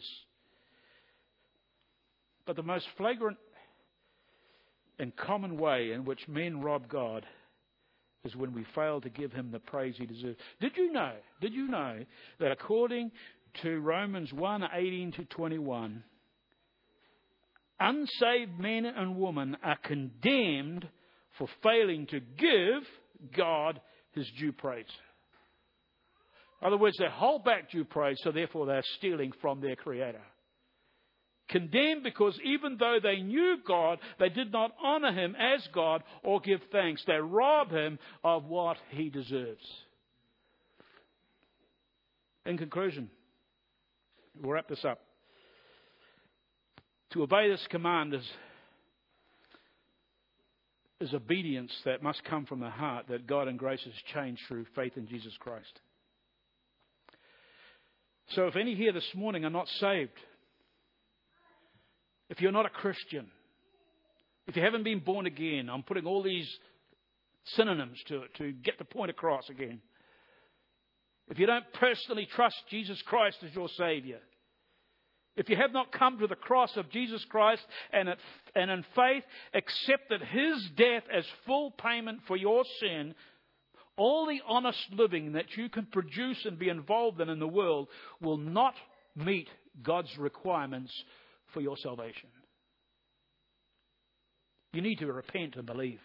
But 2.46 2.58
the 2.58 2.64
most 2.64 2.86
flagrant 2.98 3.38
and 5.00 5.16
common 5.16 5.58
way 5.58 5.94
in 5.94 6.04
which 6.04 6.28
men 6.28 6.60
rob 6.60 6.90
God 6.90 7.26
is 8.26 8.36
when 8.36 8.54
we 8.54 8.66
fail 8.76 9.00
to 9.00 9.10
give 9.10 9.32
Him 9.32 9.52
the 9.54 9.60
praise 9.60 9.96
He 9.98 10.06
deserves. 10.06 10.36
Did 10.60 10.74
you 10.76 10.92
know? 10.92 11.14
Did 11.40 11.54
you 11.54 11.70
know 11.70 12.04
that 12.42 12.52
according 12.52 13.12
to 13.62 13.80
Romans 13.80 14.34
1 14.34 14.64
18 14.74 15.14
to 15.14 15.24
21, 15.24 16.04
unsaved 17.80 18.60
men 18.60 18.84
and 18.84 19.16
women 19.16 19.56
are 19.64 19.78
condemned 19.82 20.90
for 21.38 21.48
failing 21.64 22.08
to 22.08 22.20
give 22.20 22.84
God 23.36 23.80
his 24.12 24.30
due 24.40 24.52
praise. 24.52 24.86
In 26.62 26.68
other 26.68 26.78
words, 26.78 26.98
they 26.98 27.10
hold 27.12 27.44
back 27.44 27.70
due 27.70 27.84
praise, 27.84 28.18
so 28.24 28.32
therefore 28.32 28.66
they're 28.66 28.84
stealing 28.98 29.34
from 29.42 29.62
their 29.62 29.76
Creator. 29.76 30.22
Condemned 31.50 32.04
because 32.04 32.40
even 32.44 32.78
though 32.78 32.98
they 33.02 33.18
knew 33.18 33.58
God, 33.68 34.00
they 34.20 34.30
did 34.30 34.52
not 34.52 34.72
honor 34.82 35.12
Him 35.12 35.36
as 35.36 35.68
God 35.74 36.02
or 36.24 36.40
give 36.40 36.62
thanks. 36.72 37.04
They 37.06 37.18
rob 37.18 37.72
Him 37.72 38.00
of 38.24 38.46
what 38.46 38.78
He 38.90 39.10
deserves. 39.10 39.64
In 42.46 42.58
conclusion, 42.58 43.10
we'll 44.42 44.54
wrap 44.54 44.68
this 44.68 44.84
up. 44.86 45.02
To 47.12 47.24
obey 47.24 47.50
this 47.50 47.66
command 47.70 48.14
is 48.14 48.28
is 51.02 51.14
obedience 51.14 51.72
that 51.84 52.02
must 52.02 52.24
come 52.24 52.46
from 52.46 52.60
the 52.60 52.70
heart 52.70 53.08
that 53.10 53.28
God 53.28 53.48
and 53.48 53.60
grace 53.60 53.84
has 53.84 53.94
changed 54.14 54.42
through 54.48 54.66
faith 54.76 54.94
in 54.96 55.08
Jesus 55.08 55.34
Christ. 55.40 55.82
So 58.30 58.48
if 58.48 58.56
any 58.56 58.76
here 58.76 58.94
this 58.94 59.08
morning 59.14 59.46
are 59.46 59.50
not 59.50 59.68
saved, 59.80 60.18
if 62.30 62.42
you're 62.42 62.52
not 62.52 62.66
a 62.66 62.70
Christian, 62.70 63.28
if 64.48 64.56
you 64.56 64.64
haven't 64.64 64.84
been 64.84 65.00
born 65.00 65.26
again, 65.26 65.70
I'm 65.70 65.84
putting 65.84 66.06
all 66.06 66.24
these 66.24 66.50
synonyms 67.56 67.98
to 68.08 68.24
it 68.24 68.34
to 68.38 68.52
get 68.52 68.78
the 68.78 68.86
point 68.86 69.12
across 69.12 69.50
again. 69.50 69.82
If 71.28 71.40
you 71.40 71.46
don't 71.46 71.66
personally 71.74 72.28
trust 72.36 72.56
Jesus 72.70 73.02
Christ 73.06 73.38
as 73.44 73.54
your 73.54 73.68
Savior, 73.78 74.20
if 75.36 75.50
you 75.50 75.56
have 75.56 75.74
not 75.74 75.92
come 75.92 76.20
to 76.20 76.28
the 76.28 76.36
cross 76.36 76.78
of 76.78 76.90
Jesus 76.90 77.24
Christ 77.26 77.66
and, 77.92 78.10
and 78.56 78.72
in 78.72 78.86
faith 78.96 79.24
accepted 79.54 80.22
his 80.22 80.70
death 80.78 81.04
as 81.14 81.26
full 81.46 81.72
payment 81.72 82.22
for 82.28 82.38
your 82.38 82.64
sin, 82.80 83.16
all 83.98 84.26
the 84.26 84.42
honest 84.48 84.80
living 84.92 85.34
that 85.34 85.58
you 85.58 85.70
can 85.70 85.86
produce 85.86 86.46
and 86.46 86.58
be 86.60 86.70
involved 86.70 87.20
in 87.20 87.30
in 87.30 87.40
the 87.40 87.48
world 87.48 87.88
will 88.22 88.38
not 88.38 88.76
meet 89.16 89.50
God's 89.82 90.18
requirements 90.18 90.92
for 91.54 91.62
your 91.62 91.78
salvation. 91.78 92.30
You 94.74 94.82
need 94.82 95.00
to 95.00 95.12
repent 95.12 95.56
and 95.56 95.66
believe 95.66 96.02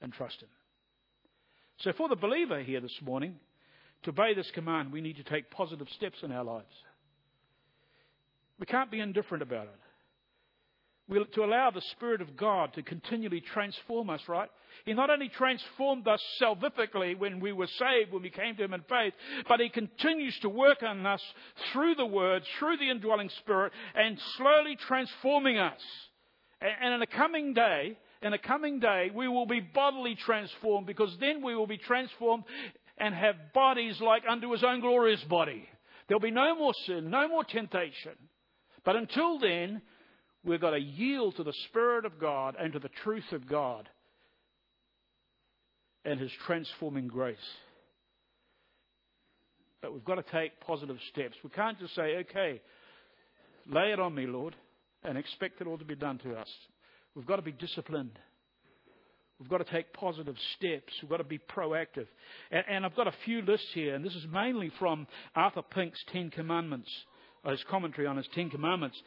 and 0.00 0.12
trust 0.12 0.40
Him. 0.40 0.48
So, 1.80 1.92
for 1.92 2.08
the 2.08 2.16
believer 2.16 2.62
here 2.62 2.80
this 2.80 2.98
morning, 3.02 3.34
to 4.02 4.10
obey 4.10 4.32
this 4.34 4.50
command, 4.52 4.92
we 4.92 5.02
need 5.02 5.16
to 5.16 5.24
take 5.24 5.50
positive 5.50 5.88
steps 5.90 6.18
in 6.22 6.32
our 6.32 6.44
lives. 6.44 6.72
We 8.58 8.66
can't 8.66 8.90
be 8.90 9.00
indifferent 9.00 9.42
about 9.42 9.64
it. 9.64 9.78
we 11.08 11.22
to 11.34 11.44
allow 11.44 11.70
the 11.70 11.82
Spirit 11.92 12.20
of 12.20 12.36
God 12.36 12.72
to 12.74 12.82
continually 12.82 13.40
transform 13.40 14.10
us, 14.10 14.22
right? 14.28 14.50
He 14.84 14.94
not 14.94 15.10
only 15.10 15.28
transformed 15.28 16.06
us 16.08 16.22
salvifically 16.40 17.18
when 17.18 17.40
we 17.40 17.52
were 17.52 17.66
saved, 17.66 18.12
when 18.12 18.22
we 18.22 18.30
came 18.30 18.56
to 18.56 18.64
Him 18.64 18.74
in 18.74 18.82
faith, 18.88 19.14
but 19.48 19.60
He 19.60 19.68
continues 19.68 20.38
to 20.40 20.48
work 20.48 20.82
on 20.82 21.04
us 21.06 21.22
through 21.72 21.94
the 21.96 22.06
Word, 22.06 22.42
through 22.58 22.78
the 22.78 22.90
indwelling 22.90 23.30
Spirit, 23.40 23.72
and 23.94 24.18
slowly 24.36 24.76
transforming 24.76 25.58
us. 25.58 25.80
And 26.60 26.94
in 26.94 27.02
a 27.02 27.06
coming 27.06 27.52
day, 27.52 27.98
in 28.22 28.32
a 28.32 28.38
coming 28.38 28.80
day, 28.80 29.10
we 29.14 29.28
will 29.28 29.46
be 29.46 29.60
bodily 29.60 30.14
transformed 30.14 30.86
because 30.86 31.14
then 31.20 31.42
we 31.42 31.54
will 31.54 31.66
be 31.66 31.78
transformed 31.78 32.44
and 32.98 33.14
have 33.14 33.52
bodies 33.52 34.00
like 34.00 34.22
unto 34.28 34.50
His 34.52 34.64
own 34.64 34.80
glorious 34.80 35.22
body. 35.24 35.68
There'll 36.08 36.20
be 36.20 36.30
no 36.30 36.56
more 36.56 36.72
sin, 36.86 37.10
no 37.10 37.28
more 37.28 37.44
temptation. 37.44 38.12
But 38.86 38.94
until 38.94 39.40
then, 39.40 39.82
we've 40.44 40.60
got 40.60 40.70
to 40.70 40.78
yield 40.78 41.36
to 41.36 41.42
the 41.42 41.52
Spirit 41.68 42.04
of 42.04 42.20
God 42.20 42.54
and 42.58 42.72
to 42.72 42.78
the 42.78 42.88
truth 43.02 43.32
of 43.32 43.48
God 43.48 43.88
and 46.04 46.20
His 46.20 46.30
transforming 46.46 47.08
grace. 47.08 47.36
But 49.82 49.92
we've 49.92 50.04
got 50.04 50.14
to 50.14 50.32
take 50.32 50.60
positive 50.60 50.98
steps. 51.12 51.34
We 51.42 51.50
can't 51.50 51.78
just 51.80 51.96
say, 51.96 52.18
okay, 52.18 52.62
lay 53.68 53.92
it 53.92 53.98
on 53.98 54.14
me, 54.14 54.26
Lord, 54.26 54.54
and 55.02 55.18
expect 55.18 55.60
it 55.60 55.66
all 55.66 55.78
to 55.78 55.84
be 55.84 55.96
done 55.96 56.18
to 56.18 56.36
us. 56.36 56.48
We've 57.16 57.26
got 57.26 57.36
to 57.36 57.42
be 57.42 57.52
disciplined. 57.52 58.16
We've 59.40 59.50
got 59.50 59.58
to 59.58 59.64
take 59.64 59.92
positive 59.92 60.36
steps. 60.56 60.92
We've 61.02 61.10
got 61.10 61.16
to 61.16 61.24
be 61.24 61.38
proactive. 61.38 62.06
And, 62.52 62.64
and 62.68 62.86
I've 62.86 62.96
got 62.96 63.08
a 63.08 63.14
few 63.24 63.42
lists 63.42 63.68
here, 63.74 63.96
and 63.96 64.04
this 64.04 64.14
is 64.14 64.26
mainly 64.32 64.70
from 64.78 65.08
Arthur 65.34 65.62
Pink's 65.62 66.02
Ten 66.12 66.30
Commandments, 66.30 66.90
his 67.44 67.62
commentary 67.70 68.06
on 68.06 68.16
his 68.16 68.28
Ten 68.34 68.50
Commandments. 68.50 69.00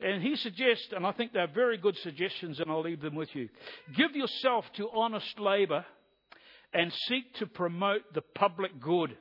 And 0.00 0.22
he 0.22 0.36
suggests, 0.36 0.88
and 0.94 1.06
I 1.06 1.12
think 1.12 1.32
they're 1.32 1.46
very 1.46 1.78
good 1.78 1.96
suggestions, 2.02 2.60
and 2.60 2.70
I'll 2.70 2.82
leave 2.82 3.00
them 3.00 3.14
with 3.14 3.34
you. 3.34 3.48
Give 3.96 4.14
yourself 4.14 4.64
to 4.76 4.90
honest 4.94 5.38
labour 5.38 5.84
and 6.74 6.92
seek 7.08 7.34
to 7.36 7.46
promote 7.46 8.02
the 8.14 8.20
public 8.20 8.80
good. 8.80 9.16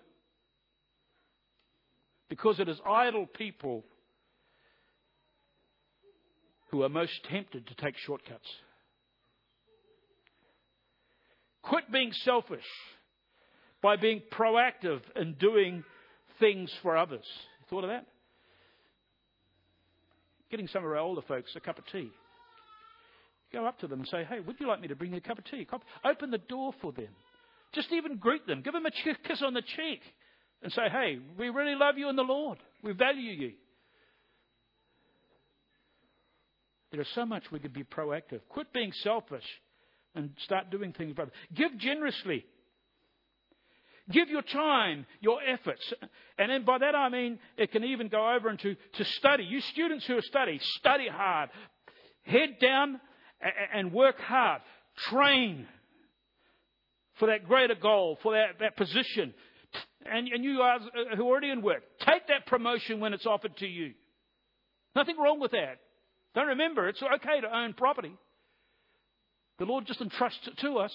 Because 2.30 2.60
it 2.60 2.68
is 2.68 2.80
idle 2.86 3.28
people 3.28 3.86
who 6.72 6.84
are 6.84 6.90
most 6.90 7.14
tempted 7.30 7.68
to 7.68 7.76
take 7.76 7.96
shortcuts. 7.98 8.48
Quit 11.62 11.90
being 11.92 12.12
selfish 12.24 12.66
by 13.82 13.96
being 13.96 14.22
proactive 14.32 15.00
in 15.16 15.36
doing 15.36 15.84
things 16.40 16.72
for 16.82 16.98
others. 16.98 17.26
You 17.60 17.66
thought 17.70 17.84
of 17.86 17.90
that? 17.92 18.06
Getting 20.52 20.68
some 20.68 20.84
of 20.84 20.90
our 20.90 20.98
older 20.98 21.22
folks 21.28 21.52
a 21.56 21.60
cup 21.60 21.78
of 21.78 21.86
tea. 21.92 22.12
Go 23.54 23.66
up 23.66 23.80
to 23.80 23.88
them 23.88 24.00
and 24.00 24.08
say, 24.08 24.24
hey, 24.28 24.40
would 24.40 24.60
you 24.60 24.68
like 24.68 24.82
me 24.82 24.88
to 24.88 24.96
bring 24.96 25.12
you 25.12 25.18
a 25.18 25.22
cup 25.22 25.38
of 25.38 25.46
tea? 25.46 25.68
Open 26.04 26.32
the 26.32 26.38
door 26.38 26.74
for 26.82 26.92
them. 26.92 27.10
Just 27.74 27.92
even 27.92 28.18
greet 28.18 28.46
them. 28.48 28.62
Give 28.62 28.74
them 28.74 28.86
a 28.86 28.92
kiss 28.92 29.42
on 29.42 29.54
the 29.54 29.62
cheek 29.62 30.02
and 30.64 30.72
say, 30.72 30.84
hey, 30.92 31.20
we 31.38 31.50
really 31.50 31.76
love 31.76 31.98
you 31.98 32.10
in 32.10 32.16
the 32.16 32.24
Lord. 32.24 32.58
We 32.84 32.94
value 32.94 33.32
you. 33.32 33.52
There 36.92 37.02
is 37.02 37.08
so 37.14 37.26
much 37.26 37.44
we 37.52 37.60
could 37.60 37.74
be 37.74 37.84
proactive. 37.84 38.40
Quit 38.50 38.72
being 38.74 38.94
selfish 39.04 39.44
and 40.16 40.30
start 40.44 40.70
doing 40.70 40.94
things, 40.94 41.14
brother. 41.14 41.32
Give 41.54 41.78
generously. 41.78 42.46
Give 44.12 44.30
your 44.30 44.44
time, 44.44 45.06
your 45.20 45.40
efforts. 45.42 45.94
And 46.38 46.52
then 46.52 46.64
by 46.64 46.78
that 46.78 46.94
I 46.94 47.10
mean 47.10 47.40
it 47.58 47.72
can 47.72 47.84
even 47.84 48.08
go 48.08 48.36
over 48.36 48.50
into 48.50 48.76
to 48.94 49.06
study. 49.06 49.44
You 49.44 49.62
students 49.62 50.06
who 50.06 50.18
are 50.18 50.22
studying, 50.22 50.60
study 50.78 51.08
hard. 51.08 51.50
Head 52.24 52.58
down 52.62 53.00
and 53.74 53.92
work 53.92 54.20
hard. 54.20 54.62
Train 55.10 55.68
for 57.16 57.28
that 57.28 57.48
greater 57.48 57.76
goal, 57.76 58.20
for 58.22 58.34
that, 58.34 58.60
that 58.60 58.78
position. 58.78 59.34
And, 60.06 60.28
and 60.28 60.44
you 60.44 60.60
guys 60.60 60.82
uh, 60.84 61.16
who 61.16 61.24
are 61.24 61.32
already 61.32 61.50
in 61.50 61.62
work, 61.62 61.82
take 62.00 62.28
that 62.28 62.46
promotion 62.46 63.00
when 63.00 63.14
it's 63.14 63.26
offered 63.26 63.58
to 63.58 63.68
you. 63.68 63.94
Nothing 64.96 65.18
wrong 65.18 65.40
with 65.40 65.52
that. 65.52 65.80
Don't 66.36 66.48
remember, 66.48 66.88
it's 66.88 67.02
okay 67.02 67.42
to 67.42 67.58
own 67.58 67.74
property. 67.74 68.14
The 69.58 69.66
Lord 69.66 69.86
just 69.86 70.02
entrusts 70.02 70.48
it 70.48 70.58
to 70.60 70.78
us. 70.78 70.94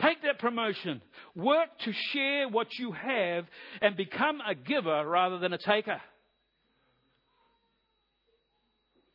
Take 0.00 0.22
that 0.22 0.38
promotion. 0.38 1.02
Work 1.34 1.70
to 1.84 1.92
share 2.12 2.48
what 2.48 2.78
you 2.78 2.92
have 2.92 3.46
and 3.80 3.96
become 3.96 4.40
a 4.46 4.54
giver 4.54 5.06
rather 5.06 5.38
than 5.38 5.52
a 5.52 5.58
taker. 5.58 6.00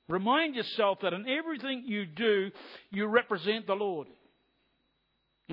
Remind 0.09 0.55
yourself 0.55 0.99
that 1.01 1.13
in 1.13 1.25
everything 1.27 1.83
you 1.85 2.05
do, 2.05 2.51
you 2.91 3.07
represent 3.07 3.65
the 3.65 3.75
Lord. 3.75 4.07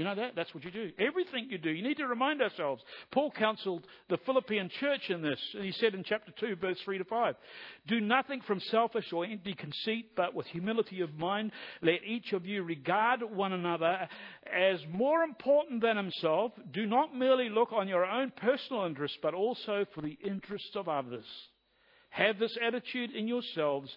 You 0.00 0.06
know 0.06 0.14
that? 0.14 0.34
That's 0.34 0.54
what 0.54 0.64
you 0.64 0.70
do. 0.70 0.92
Everything 0.98 1.48
you 1.50 1.58
do. 1.58 1.68
You 1.68 1.82
need 1.82 1.98
to 1.98 2.06
remind 2.06 2.40
ourselves. 2.40 2.82
Paul 3.12 3.30
counseled 3.30 3.86
the 4.08 4.16
Philippian 4.24 4.70
church 4.80 5.10
in 5.10 5.20
this. 5.20 5.38
And 5.52 5.62
he 5.62 5.72
said 5.72 5.94
in 5.94 6.04
chapter 6.04 6.32
2, 6.40 6.56
verse 6.56 6.78
3 6.86 6.96
to 6.96 7.04
5 7.04 7.34
Do 7.86 8.00
nothing 8.00 8.40
from 8.46 8.60
selfish 8.70 9.12
or 9.12 9.26
empty 9.26 9.52
conceit, 9.52 10.12
but 10.16 10.34
with 10.34 10.46
humility 10.46 11.02
of 11.02 11.12
mind, 11.18 11.52
let 11.82 12.02
each 12.02 12.32
of 12.32 12.46
you 12.46 12.62
regard 12.62 13.20
one 13.22 13.52
another 13.52 14.08
as 14.50 14.80
more 14.90 15.22
important 15.22 15.82
than 15.82 15.98
himself. 15.98 16.52
Do 16.72 16.86
not 16.86 17.14
merely 17.14 17.50
look 17.50 17.70
on 17.74 17.86
your 17.86 18.06
own 18.06 18.32
personal 18.34 18.86
interests, 18.86 19.18
but 19.22 19.34
also 19.34 19.84
for 19.94 20.00
the 20.00 20.16
interests 20.24 20.76
of 20.76 20.88
others. 20.88 21.26
Have 22.08 22.38
this 22.38 22.56
attitude 22.66 23.10
in 23.14 23.28
yourselves, 23.28 23.94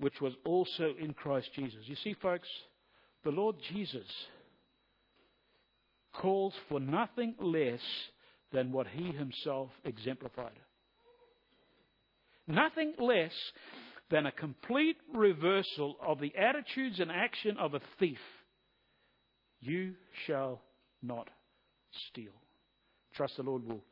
which 0.00 0.20
was 0.20 0.32
also 0.44 0.94
in 1.00 1.14
Christ 1.14 1.50
Jesus. 1.54 1.82
You 1.84 1.94
see, 2.02 2.16
folks, 2.20 2.48
the 3.22 3.30
Lord 3.30 3.54
Jesus 3.72 4.04
calls 6.18 6.52
for 6.68 6.80
nothing 6.80 7.34
less 7.40 7.80
than 8.52 8.72
what 8.72 8.86
he 8.86 9.12
himself 9.12 9.70
exemplified. 9.84 10.58
Nothing 12.46 12.94
less 12.98 13.32
than 14.10 14.26
a 14.26 14.32
complete 14.32 14.96
reversal 15.14 15.96
of 16.06 16.18
the 16.20 16.32
attitudes 16.36 16.98
and 16.98 17.10
action 17.10 17.56
of 17.58 17.74
a 17.74 17.80
thief. 17.98 18.18
You 19.60 19.94
shall 20.26 20.62
not 21.02 21.28
steal. 22.10 22.32
Trust 23.14 23.36
the 23.36 23.42
Lord 23.42 23.66
will 23.66 23.82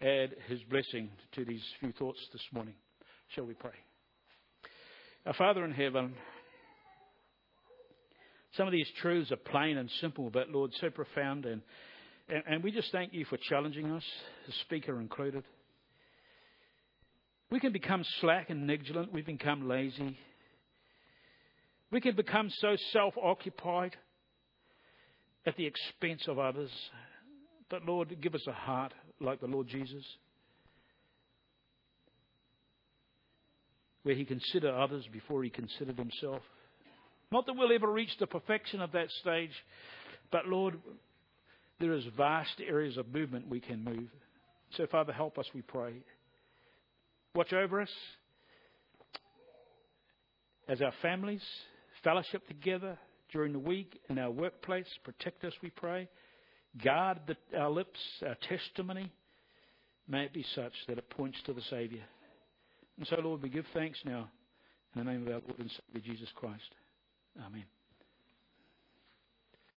add 0.00 0.34
his 0.46 0.60
blessing 0.70 1.10
to 1.34 1.44
these 1.44 1.62
few 1.80 1.92
thoughts 1.92 2.20
this 2.32 2.42
morning. 2.52 2.74
Shall 3.34 3.44
we 3.44 3.54
pray? 3.54 3.72
Our 5.26 5.34
Father 5.34 5.64
in 5.64 5.72
heaven, 5.72 6.14
some 8.56 8.66
of 8.66 8.72
these 8.72 8.88
truths 9.00 9.30
are 9.30 9.36
plain 9.36 9.76
and 9.76 9.90
simple, 10.00 10.30
but 10.30 10.48
Lord, 10.48 10.72
so 10.80 10.90
profound. 10.90 11.44
And, 11.44 11.62
and, 12.28 12.42
and 12.46 12.64
we 12.64 12.72
just 12.72 12.90
thank 12.92 13.12
you 13.12 13.24
for 13.26 13.36
challenging 13.36 13.90
us, 13.90 14.04
the 14.46 14.52
speaker 14.64 15.00
included. 15.00 15.44
We 17.50 17.60
can 17.60 17.72
become 17.72 18.04
slack 18.20 18.50
and 18.50 18.66
negligent. 18.66 19.12
We 19.12 19.22
become 19.22 19.68
lazy. 19.68 20.18
We 21.90 22.00
can 22.00 22.14
become 22.14 22.50
so 22.50 22.76
self 22.92 23.14
occupied 23.22 23.96
at 25.46 25.56
the 25.56 25.66
expense 25.66 26.26
of 26.28 26.38
others. 26.38 26.70
But 27.70 27.84
Lord, 27.84 28.14
give 28.20 28.34
us 28.34 28.46
a 28.46 28.52
heart 28.52 28.92
like 29.20 29.40
the 29.40 29.46
Lord 29.46 29.66
Jesus, 29.68 30.04
where 34.02 34.14
he 34.14 34.24
considered 34.24 34.74
others 34.74 35.06
before 35.12 35.42
he 35.42 35.50
considered 35.50 35.98
himself. 35.98 36.42
Not 37.30 37.46
that 37.46 37.54
we'll 37.54 37.72
ever 37.72 37.90
reach 37.90 38.16
the 38.18 38.26
perfection 38.26 38.80
of 38.80 38.92
that 38.92 39.10
stage, 39.20 39.52
but 40.32 40.46
Lord, 40.46 40.78
there 41.80 41.92
is 41.92 42.04
vast 42.16 42.60
areas 42.66 42.96
of 42.96 43.12
movement 43.12 43.48
we 43.48 43.60
can 43.60 43.84
move. 43.84 44.08
So, 44.76 44.86
Father, 44.86 45.12
help 45.12 45.38
us, 45.38 45.46
we 45.54 45.62
pray. 45.62 45.94
Watch 47.34 47.52
over 47.52 47.80
us 47.80 47.90
as 50.68 50.82
our 50.82 50.92
families 51.02 51.42
fellowship 52.04 52.46
together 52.46 52.98
during 53.32 53.52
the 53.52 53.58
week 53.58 54.00
in 54.08 54.18
our 54.18 54.30
workplace. 54.30 54.86
Protect 55.04 55.44
us, 55.44 55.52
we 55.62 55.70
pray. 55.70 56.08
Guard 56.82 57.20
the, 57.26 57.58
our 57.58 57.70
lips, 57.70 57.98
our 58.26 58.36
testimony. 58.48 59.12
May 60.08 60.24
it 60.24 60.32
be 60.32 60.44
such 60.54 60.72
that 60.88 60.98
it 60.98 61.10
points 61.10 61.38
to 61.46 61.52
the 61.52 61.62
Saviour. 61.68 62.02
And 62.96 63.06
so, 63.06 63.16
Lord, 63.22 63.42
we 63.42 63.48
give 63.48 63.66
thanks 63.74 63.98
now 64.04 64.28
in 64.94 65.04
the 65.04 65.10
name 65.10 65.22
of 65.22 65.28
our 65.28 65.40
Lord 65.46 65.58
and 65.58 65.70
Saviour 65.70 66.14
Jesus 66.14 66.28
Christ. 66.34 66.74
Amén. 67.38 67.77